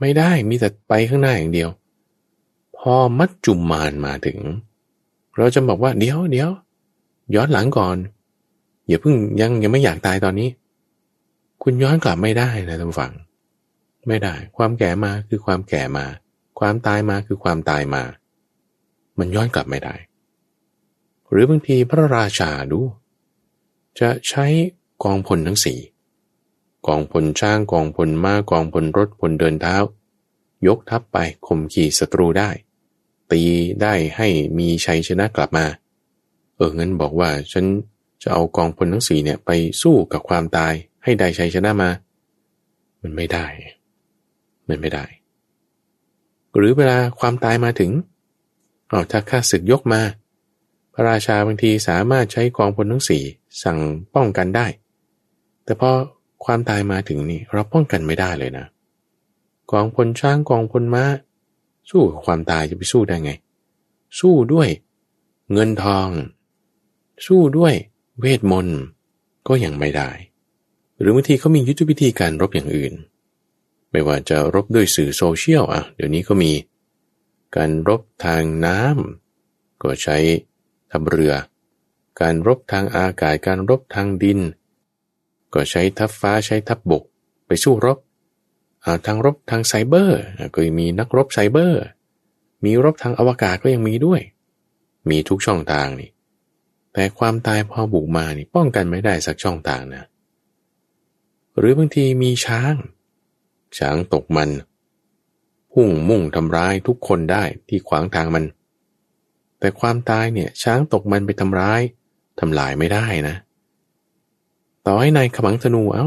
[0.00, 1.70] ไม่ได้มีแต่ไปข้างหน้าอย่างเดียว
[2.76, 4.38] พอมัจจุมมานมาถึง
[5.36, 6.50] เราจะบอกว่าเดี๋ยวเดี๋ยว
[7.34, 7.96] ย้อนหลังก่อน
[8.88, 10.48] อย่าเพิ่งยังยังไม่อยากตายตอนนี้
[11.62, 13.12] คุณย้อนกลับไม่ได้นะท่านฟัง
[14.08, 16.04] ไม่ได้ ความแก่มาคือความแก่มา
[16.60, 18.02] ความตายมาคือความตายมา
[19.18, 19.94] มันย้อนกลับไม่ได้
[21.30, 22.80] หรือบางทีพระราชาดู
[24.00, 24.46] จะใช้
[25.04, 25.78] กองพลทั้งสี่
[26.86, 29.76] กองพลช้างกองพลม้ากองพลรถพลเดินเท้า
[30.66, 32.50] ยกทัพไปข่มขี่ศัตรูได้
[33.32, 33.42] ตี
[33.82, 35.66] ได้ให้มีชัยชนะกลับมา
[36.56, 37.64] เอองั้นบอกว่าฉัน
[38.22, 39.50] จะเอากองพลทั้งสี่เนี่ยไป
[39.82, 40.72] สู้กับความตาย
[41.04, 41.90] ให้ได้ชัยชนะมา
[43.02, 43.46] มันไม่ได้
[44.68, 45.04] มันไม่ได้
[46.56, 47.90] หรือเวลาความตายมาถึง
[48.88, 50.00] เอาถ้าข้าศึกยกมา
[50.92, 53.22] พระราชาบางทีสามารถใช้กองพลทั้งสี่
[53.62, 53.78] สั่ง
[54.14, 54.66] ป้องกันได้
[55.64, 55.90] แต่พอ
[56.44, 58.66] ความตายมาถึงนี่เราป้องกันไม่ได้เลยนะ
[59.72, 61.04] กองพลช้างกองพลม้า
[61.90, 63.32] สู้กับความตายจะไปสู้ได้ไง
[64.20, 64.68] สู้ด้วย
[65.52, 66.08] เงินทอง
[67.26, 67.74] สู้ด้วย
[68.20, 68.80] เวทมนต์
[69.48, 70.10] ก็ยังไม่ได้
[70.98, 72.92] หรือบางทีเขามียุทธวิธีการรบอย่างอื่น
[73.90, 76.52] ไม่ว่าจะรบด้วยสื่อโซเชียลอะ เดี๋ยวนี้ก็มี
[77.56, 80.16] การรบทางน้ำก็ใช้
[80.90, 81.34] ทัพเรือ
[82.20, 84.40] การรบทางอากาศ การรบทางดิน
[85.54, 87.02] ก็ใช้ทัพฟ้าใช้ทัพบบก
[87.46, 87.98] ไปสู้รบ
[89.06, 90.20] ทางรบทางไซเบอร์
[90.54, 91.82] ก็มีนักรบไซเบอร์
[92.64, 94.20] มีรบทางอวกาศก็ยังมีด้วย
[95.10, 96.10] มีทุกช่องทางนี่
[96.92, 100.04] แต่ความตายพอบุกมานี่ป้องกันไม่ได้สักช่องทางนะ
[101.58, 102.74] หรือบางทีมีช้าง
[103.78, 104.50] ช้างตกมัน
[105.72, 108.44] พุ่งมุ่งทำร้ายทุกคนได้ที่ขวางทางมัน
[109.58, 111.80] แต่ความตายเนี่ยช้างตกมันไปทำร้าย
[112.40, 113.36] ทำลายไม่ได้นะ
[114.86, 116.06] ต่อให้นายขมังธนูเอา้า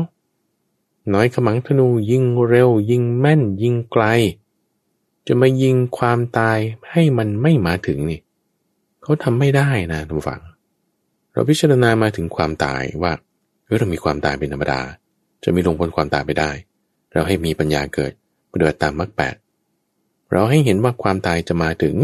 [1.13, 4.03] น้อยขมังธนูยิงเร็ว ยิงแม่น ยิงไกล
[5.27, 6.57] จะมายิงความตาย
[6.91, 8.19] ให้มันไม่มาถึงนี่
[9.03, 10.41] เขาทำไม่ได้นะทุกฝัง
[11.33, 13.11] เราพิจารณามาถึงความตายว่า
[13.65, 14.81] เเรามีความตายเป็นธรรมดา
[15.43, 16.51] จะมีลงพ้นความตายไปได้
[17.13, 18.11] เราให้มีปัญญาเกิด
[18.51, 19.35] ปฏิบัติตามมรรคแปด
[20.31, 21.95] เราให้เห็นว่าความตายจะมาถึง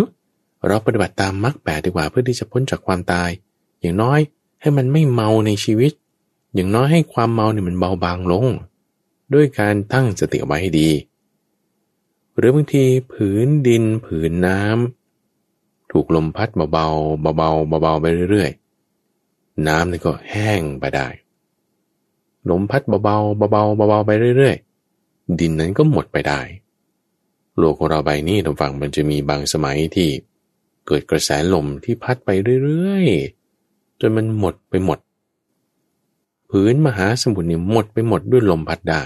[0.68, 3.30] เราปฏิบัติตามมรรคแปดดีกว่าเพื่อที่จะพ้นจากความตาย
[3.82, 4.20] อย่างน้อย
[4.62, 5.92] ให้มันไม่เมาในชีวิต
[6.54, 8.46] อย่างน้อยให้ความเมาเนี่ยมันเบาบางลง
[9.34, 10.90] ด้วยการตั้งสติไว้ให้ดี
[12.38, 12.84] หรือบางที
[13.14, 21.08] ผืนดินผืนน้ำถูกลมพัดเบาๆเบาๆเบาๆไปเรื่อยๆ น้ำนี่ก็แห้งไปได้
[22.50, 24.69] ลมพัดเบาๆเบาๆเบาๆไปเรื่อยๆ
[25.40, 26.42] ดินนั้นก็หมดไปได้
[27.58, 30.10] โลกของเราใบนี้ตรงฝั่งมันจะมีบางสมัยที่
[30.88, 32.30] เกิดกระแสลมที่พัดไป
[32.64, 35.00] เรื่อยๆ จนมันหมดไปหมด
[36.50, 39.04] ผืนมหาสมุทรเนี่ยหมดไปหมดด้วยลมพัดได้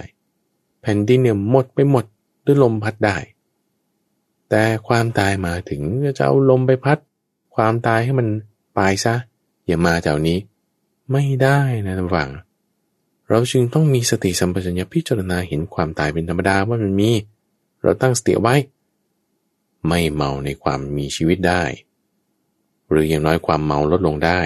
[0.81, 2.05] แผ่นดินเนี่ยหมดไปหมด
[2.45, 3.17] ด้วยลมพัดได้
[4.49, 5.81] แต่ความตายมาถึง
[6.17, 6.97] จะเอาลมไปพัด
[7.55, 8.27] ความตายให้มัน
[8.77, 9.15] ปลายซะ
[9.65, 10.37] อย่ามาจากนี้
[11.11, 12.29] ไม่ได้นะท่านฟัง
[13.29, 17.11] เราจึงต้องมีสติสัมปชัญญะพิจารณาเห็นความตายเป็นธรรมดาว่ามันมี
[17.81, 18.55] เราตั้งสติไว้
[19.87, 21.63] ไม่เมาในความมีชีวิตได้
[22.89, 24.39] หรืออย่างน้อยความเมาลดลงได้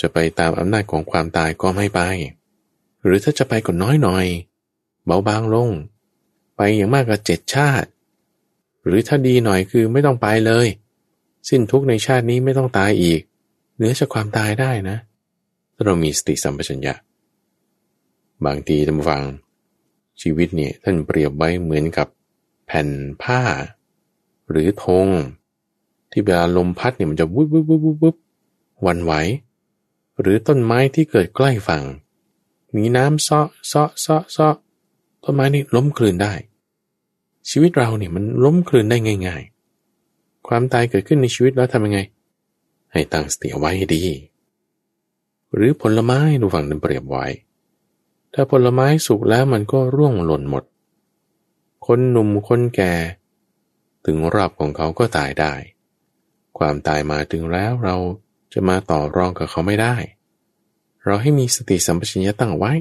[0.00, 2.00] จะไปตามอำนาจของความตายก็ไม่ไป
[3.04, 4.26] หรือถ้าจะไปก็น้อยหน่อย
[5.06, 5.70] เบาบางลง
[6.56, 7.88] ไปอย่างมากก็เจ็ดชาติ
[8.84, 10.66] หรือถ้าดีหน่อยคือไม่ต้องไปเลย
[11.48, 13.20] สิ้นทุกในชาตินี้ไม่ต้องตายอีก
[13.76, 14.96] เหนือจากความตายได้นะ
[15.74, 16.94] ถ้าเรามีสติสัมปชัญญะ
[18.46, 19.22] บางทีท่านฟัง
[20.20, 22.08] ชีวิตเนี่ยท่านเปรียบไว้เหมือนกับ
[22.66, 22.88] แผ่น
[23.22, 23.40] ผ้า
[24.50, 25.08] หรือธง
[26.10, 28.16] ที่เวลาลมพัดเนี่ยมันจะวุบวุบวุบวุบวุบ
[28.86, 29.12] วันไหว
[30.20, 31.84] หรือต้นไม้ที่เกิดใกล้ฝั่ง
[32.76, 34.56] มีน้ำเซาะเซาะเซาะเซาะ
[35.22, 36.34] ต้นไม้นี่ล้มคลืนได้
[37.50, 39.42] ชีวิตเราเนี่ยมันล้มคลืนได้ง่าย
[39.94, 42.00] ๆ ความตายเกิดขึ้นในชีวิตแล้วทำยังไง
[42.92, 44.02] ให้ตั้งสติไว้ดี
[45.54, 47.26] หรือผลไม้ดูฝั่งนั้นเปรียบไว้
[48.34, 50.64] ถ้าผลไม้สุกแล้วมันก็ร่วงหล่นหมด
[51.86, 52.92] คนหนุ่มคนแก่
[54.06, 55.52] ถึงรอบของเขาก็ตายได้
[56.58, 57.96] ความตายมาถึงแล้วเรา
[58.52, 59.96] จะมาต่อรองกับเขาไม่ได้
[61.04, 62.72] เราให้มีสติสัมปชัญญะตั้งไว้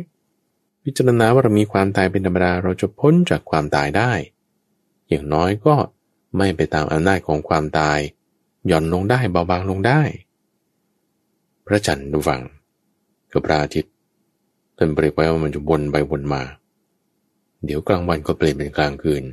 [0.84, 4.12] พิจารณาว่าเรามีความตายเป็นธรรมดาเราจะพ้นจากความตายได้
[5.08, 5.76] อย่างน้อยก็
[6.38, 8.00] ไม่ไปตามอำนาจของความตาย
[8.68, 10.02] หย่อนลงได้เบาบางลงได้
[11.66, 12.42] พระจันทร์ดูฟัง
[13.32, 13.94] กับพระอาทิตย์
[14.78, 16.42] ท่านเปรียบไว้ว่ามันจะวนไปวนมา
[17.66, 19.24] เดี๋ยวกลางวันก็เปลี่ยนเป็นกลางคืน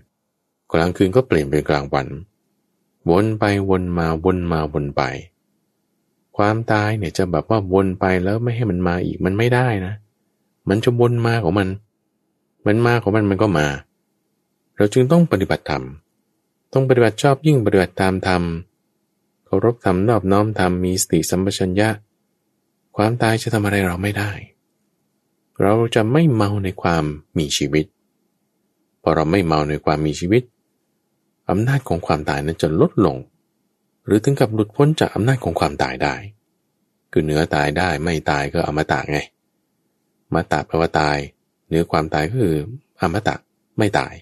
[0.72, 2.06] กลางคืนก็เปลี่ยนเป็นกลางวัน
[3.10, 5.02] วนไปวนมาวนมาวนไป
[6.36, 9.94] ความตายเนี่ยจะแบบว่าวนไปแล้วไม่ให้มันมาอีกมันไม่ได้นะ
[10.68, 11.68] มันจะวนมาของมัน
[12.66, 13.66] มันมาของมันมันก็มา
[14.76, 15.84] เราจึงต้องปฏิบัติธรรม
[16.72, 18.42] ต้องปฏิบัติชอบยิ่งปฏิบัติตามธรรม
[19.44, 21.88] เคารพธรรมนอบน้อมธรรมมีสติสัมปชัญญะ
[22.96, 24.30] ความตายจะทำอะไรเราไม่ได้
[25.62, 27.04] เราจะไม่เมาในความ
[27.38, 27.86] มีชีวิต
[29.02, 30.42] พอเราไม่เมาในความมีชีวิต
[31.50, 33.16] อำนาจของความตายนั้นจะลดลง
[34.04, 36.14] หรือถึงกับหลุดพ้นจากอำนาจของความตายได้
[37.12, 39.18] คือเนื้อตายได้ไม่ตายก็อมตะไง
[40.34, 41.18] มาตาแปลว่าตาย
[41.68, 42.56] เนื้อความตายก็คือ
[43.00, 43.34] อมตะ
[43.78, 44.14] ไม่ตาย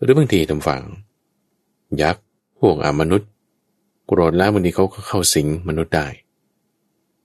[0.00, 0.82] หรือบางทีทำฝัง
[2.02, 2.22] ยักษ์
[2.60, 3.30] พวกอมนุษย์
[4.06, 6.06] โกรธแล้วบางทีเขาก็เข้าสิงมนุษย์ได้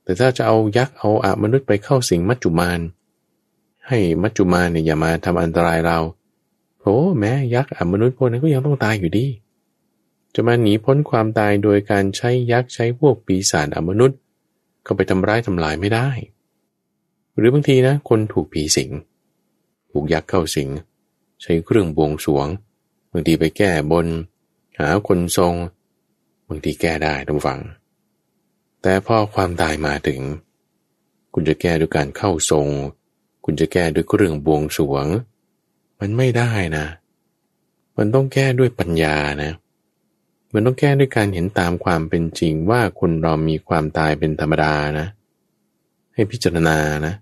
[0.10, 2.80] แต่ถ้าจะเอายักษ์เอาอามนุษย์ไปเข้าสิงมัจจุมาน
[3.88, 6.00] ให้มัจจุมานเนี่ยอย่ามาทำอันตรายเรา
[6.82, 9.26] โอ้แม้ยักษ์อมนุษย์พวกนั้นก็ยังต้องตายอยู่ดี
[10.36, 14.18] จะมาหนีพ้นความตายโดยการใช้ยักษ์ใช้พวกปีศาจอมนุษย์
[14.86, 16.10] ก็ไปทำร้ายทำลายไม่ได้
[17.38, 18.90] หรือบางทีนะ คนถูกผีสิง
[19.92, 20.70] ถูกยักษ์เข้าสิง
[21.42, 22.48] ใช้เครื่องบวงสวง
[23.12, 24.08] บางทีไปแก้บน
[24.80, 25.54] หาคนทรง
[26.48, 27.62] บางทีแก้ได้ทุกฝัง
[28.82, 30.22] แต่พอความตายมาถึง
[31.34, 32.68] คุณจะแก้ด้วยการเข้าทรง
[33.46, 35.06] คุณจะแก้ด้วยเครื่องบวงสวง
[36.00, 36.86] มันไม่ได้นะ
[37.98, 39.52] มันต้องแก้ด้วยปัญญานะ
[40.54, 45.08] มันต้องแก้ด้วยการเห็นตามความเป็นจริงว่าคนเรามีความตายเป็นธรรมดานะ
[46.14, 47.14] ให้พิจารณานะ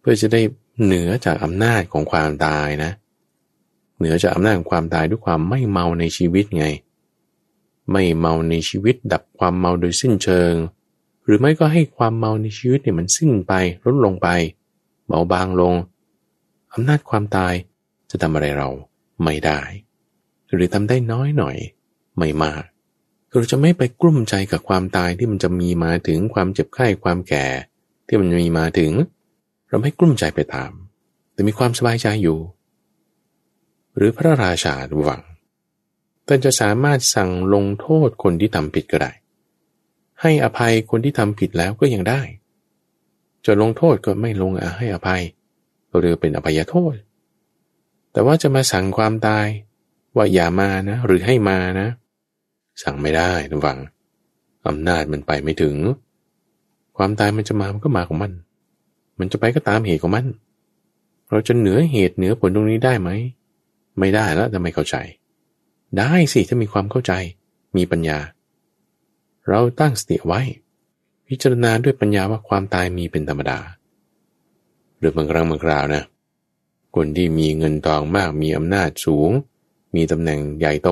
[0.00, 0.40] เพื่อจะได้
[0.84, 2.90] เหนือจากอำนาจของความตายนะ
[3.98, 6.66] เหนือจากอำนาจของความตายด้วยความไม่เมาในชีวิตไง
[7.90, 10.52] ไม่เมาในชีวิตดับความเมาโดยสิ้นเชิง
[11.26, 13.52] หรือไม่ก็ให้ความเมาในชีวิตเนี่ยมันสิ้นไป
[13.84, 14.28] ลดลงไป
[15.06, 15.74] เบาบางลง
[16.72, 17.54] อำนาจความตาย
[18.10, 18.68] จะทำอะไรเรา
[19.24, 19.60] ไม่ได้
[20.54, 21.56] หรือทำได้น้อยหน่อย
[22.18, 22.62] ไม่มาก
[23.30, 27.46] เราจะไม่ไปกลุ้มใจกับความตายที่มันจะมีมาถึงความเจ็บไข้ความแก่
[28.06, 28.92] ที่มันมีมาถึง
[29.68, 30.72] เราไม่กลุ้มใจไปตาม
[31.32, 32.38] แต่มีความสบายใจอยู่
[33.96, 34.74] หรือพระราชา
[35.04, 35.22] หวัง
[36.26, 39.12] ท่านจะสามารถสั่งลงโทษคนที่ทำผิดก็ได้
[40.22, 42.20] ให้อภัยคนที่ทำผิดแล้วก็ยังได้
[43.46, 45.22] จะลงโทษก็ไม่ลงให้อภัย
[45.98, 46.94] เรือเป็นอภัยโทษ
[48.12, 49.46] แต่ว่าจะมาสั่งความตาย
[50.16, 51.88] ว่าอย่ามานะ หรือให้มานะ
[52.82, 53.78] สั่งไม่ได้ระวัง
[54.68, 55.76] อำนาจมันไปไม่ถึง
[56.96, 58.32] ความตายมันจะมามันก็มาของมัน
[59.18, 60.26] มันจะไปก็ตามเหตุของมัน
[61.30, 63.10] เราจะเหนือเหตุเหนือผลตรงนี้ได้ไหม
[63.98, 64.96] ไม่ได้แล้วทำไมเข้าใจ
[65.98, 67.12] ได้สิถ้ามีความเข้าใจ
[67.76, 68.18] มีปัญญา
[69.48, 70.40] เราตั้งสติไว้
[71.28, 73.58] พิจารณาด้วยปัญญาว่าความตายมีเป็นธรรมดา
[74.98, 76.04] หรือบางครั้งบางคราวนะ
[76.96, 79.30] คนที่มีเงินทองมากมีอำนาจสูง
[79.94, 80.90] มีตำแหน่งใหญ่โต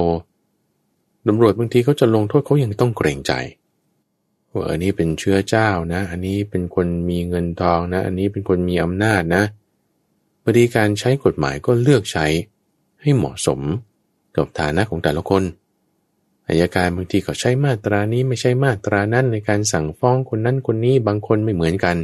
[1.26, 3.32] ตำรวจบางทีเขาจะลงโทษเขายังต้องเกรงใจ
[4.52, 9.44] ว่าอันนี้เป็นเชื้อเจ้านะ อันนี้เป็นคนมีเงินทองนะ อันนี้เป็นคนมีอำนาจนะ
[10.46, 12.26] บริการใช้กฎหมายก็เลือกใช้
[13.02, 13.60] ให้เหมาะสม
[14.36, 15.42] กับฐานะของแต่ละคน
[16.48, 21.96] อายการบางทีก็ใช้มาตรานี้ไม่ใช่มาตรานั้นในการสั่งฟ้องคนนั้นคนนี้บางคนไม่เหมือนกัน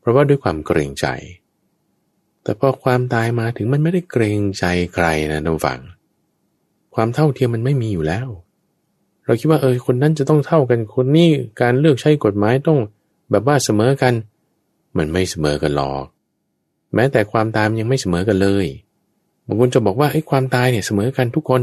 [0.00, 1.06] เพราะว่าด้วยความเกรงใจ
[2.42, 4.64] แต่พอความตายมาถึงมันไม่ได้เกรงใจ
[4.94, 5.80] ใครนะน้องฟัง
[6.94, 8.28] ความเท่าเทียมมันไม่มีอยู่แล้ว
[9.24, 11.28] เราคิดว่าเออคนนั้นจะต้องเท่ากันคนนี้
[11.60, 12.78] การเลือกใช้กฎหมายต้อง
[13.30, 14.14] แบบว่าเสมอกัน
[14.96, 16.04] มันไม่เสมอกันหรอก
[16.94, 18.66] แม้แต่ความตายยังไม่เสมอกันเลย
[19.46, 21.62] บางคนจะบอกว่าไอ้ความตายเนี่ยเสมอกันทุกคน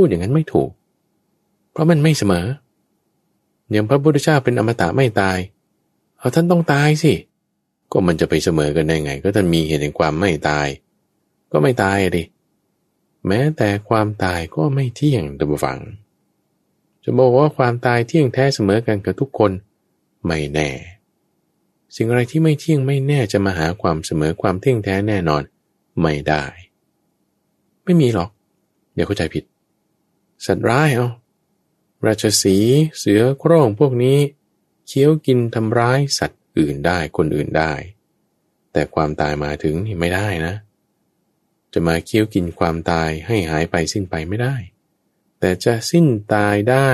[0.02, 0.70] ูดอย่างนั้นไม่ถูก
[1.72, 2.46] เพราะมันไม่เสมอ
[3.70, 5.38] อย่างพระพุทธเจ้าเป็นอมตะไม่ตาย
[6.18, 7.14] เอาท่านต้องตายสิ
[7.92, 10.68] ก็มันจะไปเสมอกันได้ไง ก็ท่านมีเหตุแห่งความไม่ตาย
[11.52, 12.24] ก็ไม่ตายดิ
[13.26, 15.78] แม้แต่ความตายก็ไม่เที่ยงดับฝัง
[17.04, 19.52] จะบอกว่าความตายเที่ยงแท้เสมอกันกับทุกคน
[20.26, 20.70] ไม่แน่
[21.94, 25.42] สิ่งอะไรที่ไม่เที่ยงไม่แน่จะมาหาความเสมอความเที่ยงแท้แน่นอน
[26.00, 26.42] ไม่ได้
[27.84, 28.30] ไม่มีหรอก
[28.94, 29.44] เดี๋ยวเข้าใจผิด
[30.46, 31.08] สัตว์ร้ายเอา
[32.06, 32.56] ราชสี
[32.98, 34.18] เสือโคร่งพวกนี้
[34.86, 37.72] เคี้ยวกินทำร้ายสัตว์อื่นได้คนอื่นได้
[38.72, 40.54] แต่ความตายมาถึงนี่ไม่ได้นะ
[41.72, 44.54] จะมาเคี้ยวกินความตายให้หายไปสิ้นไปไม่ได้
[45.40, 46.90] แต่จะสิ้นตายได้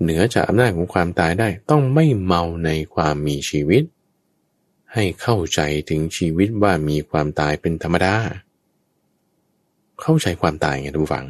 [0.00, 3.82] เหนือจากอำนาจของความตายได้ต้องไม่เมาในความมีชีวิต
[4.94, 8.14] ให้เข้าใจถึงชีวิตว่ามีความตายเป็นธรรมดา
[10.00, 11.26] เข้าใจความตายไงทุกฝัง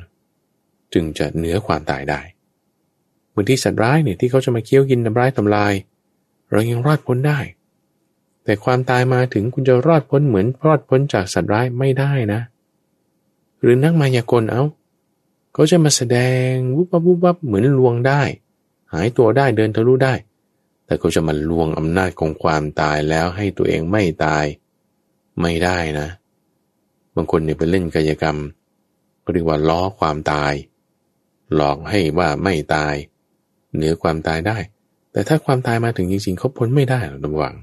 [0.94, 2.20] จึงจะเหนือความตายได้
[3.34, 5.72] บางทีสัตว์ร้ายเนี่ยที่เขาจะมาเคี้ยวกินทำร้ายทำลาย
[6.50, 7.38] เรายังรอดพ้นได้
[8.44, 12.40] แต่ความตายมาถึงคุณจะรอดพ้นเหมือนรอดพ้นจากสัตว์ร้ายไม่ได้นะ
[13.60, 14.62] หรือนักมายากลเอา
[15.52, 16.18] เขาจะมาแสด
[16.50, 18.22] งวุบวับวุบวับเหมือนลวงได้
[18.92, 20.14] หายตัวได้เดินทะลุได้
[20.86, 24.44] แต่เขาจะมาลวงอำนาจของความตายแล้วให้ตัวเองไม่ตาย
[25.40, 26.08] ไม่ได้นะ
[27.14, 28.36] บางคนเนี่ยไปเล่นกายกรรม
[29.32, 30.52] เรียกว่าล้อความตาย
[31.54, 32.94] หลอกให้ว่าไม่ตาย
[33.74, 34.58] เหนือความตายได้
[35.12, 37.54] แต่ถ้าความตายมาถึงจริงๆเขาพ้นไม่ได้หรอกระวัง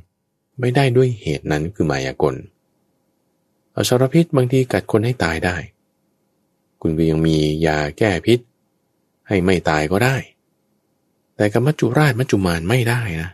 [0.59, 2.35] ไม่ได้ด้วยเหตุนั้นคือมายากล
[3.75, 5.55] อสรพิษบางทีกัดคนให้ตายได้
[6.81, 7.35] คุณก็ยังมี
[7.65, 8.39] ยาแก้พิษ
[9.27, 10.15] ให้ไม่ตายก็ได้
[11.35, 13.29] แต่กับมัจจุราชมัจจุมานไม่ได้นะ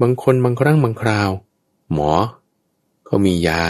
[0.00, 1.30] บางคนบางครั้งบางคราว
[1.92, 2.12] หมอ
[3.04, 3.62] เขามียา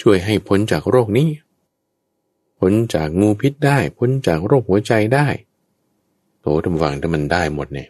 [0.00, 1.28] ช่วยให้พ้นจากโรคนี้
[2.58, 5.26] พ้นจากงูพิษได้ พ้นจากโรคหัวใจได้
[6.40, 7.88] โถทำฟังถ้ามันได้หมดเนี่ย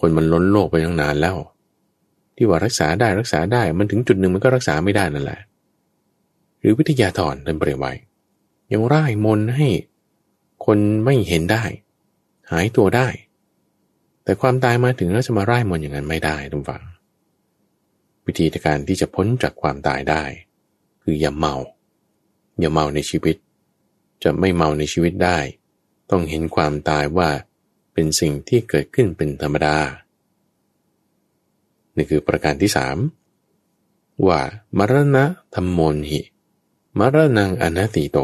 [0.00, 1.36] คนมันล้นโลกไปตั้งนานแล้ว
[2.36, 5.40] ที่ว่ารักษาได้รักษาได้มันถึงจุดหนึ่งมันก็รักษาไม่ได้นั่นแหละ
[6.58, 7.92] หรือวิทยาธรท่านเปรียบไว้
[8.72, 9.68] ยังร่ายมนให้
[10.64, 11.64] คนไม่เห็นได้
[12.50, 13.08] หายตัวได้
[14.24, 16.82] แต่ความตายมาถึงแล้วจะมาร่ายมนอย่างนั้นไม่ได้ทุกฝัง
[18.26, 20.22] วิธีการที่จะพ้นจากความตายได้
[21.02, 21.54] คืออย่าเมา
[22.60, 23.36] อย่าเมาในชีวิต
[24.24, 25.38] จะไม่เมาในชีวิตได้
[26.10, 27.30] ต้องเห็นความตายว่า
[27.92, 29.76] เป็นสิ่งที่เกิดขึ้นเป็นธรรมดา
[31.96, 32.96] นี่คือประการที่สาม
[34.26, 34.40] ว่า
[34.78, 36.20] มรณะธรรมโมหิ
[36.98, 38.18] มรณังอนัติโต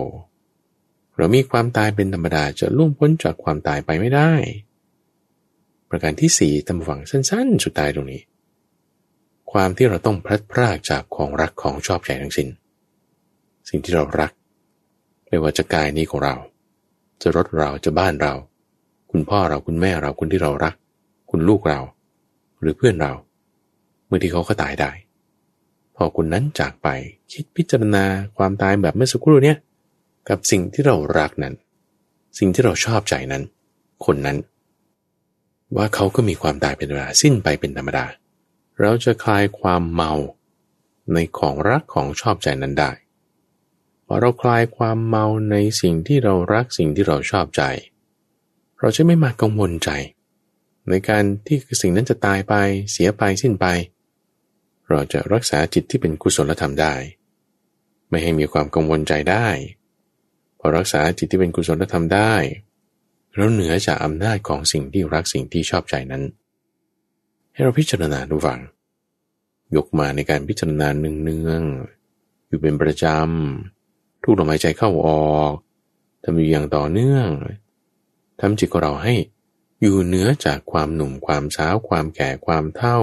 [1.16, 4.32] เรามีความตายเป็นธรรมดาจะล่วงพ้นจากความตายไปไม่ได้
[5.90, 8.22] ประการที่สี่ตำฝังสั้นๆ สุดท้ายตรงนี้
[9.53, 12.48] ความที่เราต้องพลัดพรากจากของรักของชอบใจทั้งสิน้น
[13.68, 14.32] สิ่งที่เรารัก
[15.31, 16.35] ไม่ว่าจะกายนี้ของเรา
[17.22, 18.35] จะรถเราจะบ้านเรา
[19.11, 20.74] คุณพ่อเราคุณแม่เราคุณที่เรารัก
[21.31, 21.81] คุณลูกเรา
[22.61, 23.12] หรือเพื่อนเรา
[24.07, 24.91] เมื่อที่เขาก็ตายได้
[25.97, 26.89] พอคุณนั้นจากไป
[27.33, 28.05] คิดพิจารณา
[28.37, 29.57] ความตายแบบเมื่อสักครู่เนี้ย
[30.28, 31.55] กับสิ่งที่เรารักนั้น
[32.39, 33.43] สิ่งที่เราชอบใจนั้น
[34.07, 34.39] คนนั้น
[35.76, 38.07] ว่าเขาก็มีความตายเป็นธรรมดาสิ้นไปเป็นธรรมดา
[38.81, 40.12] เราจะคลายความเมา
[41.12, 42.91] ในของรักของชอบใจนั้นได้
[44.20, 47.62] เราคลายความเมาในสิ่งที่เรารักสิ่งที่เราชอบใจ
[48.80, 49.90] เราจะไม่มากังวลใจ
[50.88, 52.54] ในการที่สิ่งนั้นจะตายไป
[52.90, 53.66] เสียไปสิ้นไป
[54.88, 56.94] เราจะรักษาจิตที่เป็นกุศลธรรมได้
[58.08, 59.46] ไม่ให้มีความกังวลใจได้
[60.58, 62.34] พอรักษาจิตที่เป็นกุศลธรรมได้
[63.34, 66.22] เราเหนือจากอำนาจของสิ่งที่รักสิ่งที่ชอบใจนั้น
[67.52, 68.61] ให้เราพิจารณาดูฟัง
[69.76, 73.80] ยกมาในการพิจารณาเนืองๆอยู่เป็นประจำ
[74.22, 75.08] ทุกลมหายใจเข้าอ
[75.38, 75.54] อก
[76.22, 77.28] ทำอยู่อย่างต่อเนื่อง
[78.40, 79.14] ทำจิตของเราให้
[79.80, 82.98] อยู่เหนือจากความหนุ่มความสาวความแก่ความเท่า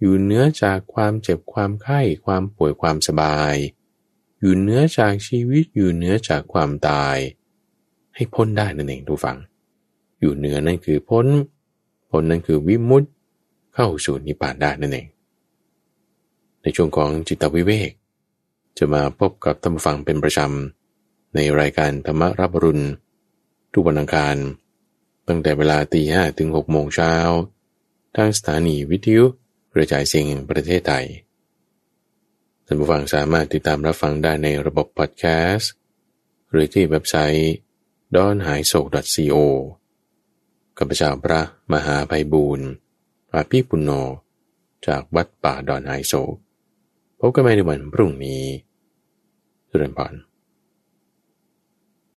[0.00, 3.54] อยู่เหนือจากความเจ็บความไข้ความป่วยความสบาย
[4.40, 7.16] อยู่เหนือจากชีวิตอยู่เหนือจากความตาย
[8.14, 9.38] ให้พ้นได้นั่นเองทุกฝัง
[10.20, 11.26] อยู่เหนือนั่นคือพ้น
[12.10, 13.10] พ้นนั่นคือวิมุตต์
[13.74, 15.06] เข้าสู่นิพพานได้นั่นเอง
[16.62, 17.90] ในช่วงของจิตวิเวก
[18.78, 22.84] จะมาพบกับท่านฟังเป็นประจำ ในรายการธรรมรับรุณ
[23.72, 24.36] ทุกวันอังคาร
[25.28, 27.14] ตั้งแต่เวลาตีห้ถึงหกโมงเช้า
[28.16, 29.24] ทางสถานีวิทยุ
[29.74, 31.06] กระจายเสียงแห่งประเทศไทย
[32.66, 35.72] ท่านผู้ฟังสามารถติดตามรับฟังได้ในระบบพอดแคสต์
[36.50, 37.52] หรือที่เว็บไซต์
[38.14, 38.84] d o n h a i s o c
[39.34, 39.36] o
[40.76, 41.40] กับพระเจ้าพระ
[41.72, 42.66] มหาภัยบูรณ์
[43.34, 43.90] อาภีปุณโญ
[44.86, 46.34] จากวัดป่าดอนไฮโศก
[47.20, 48.42] พบกันใหม่ในวันพรุ่งนี้
[49.70, 50.29] สุรินทร์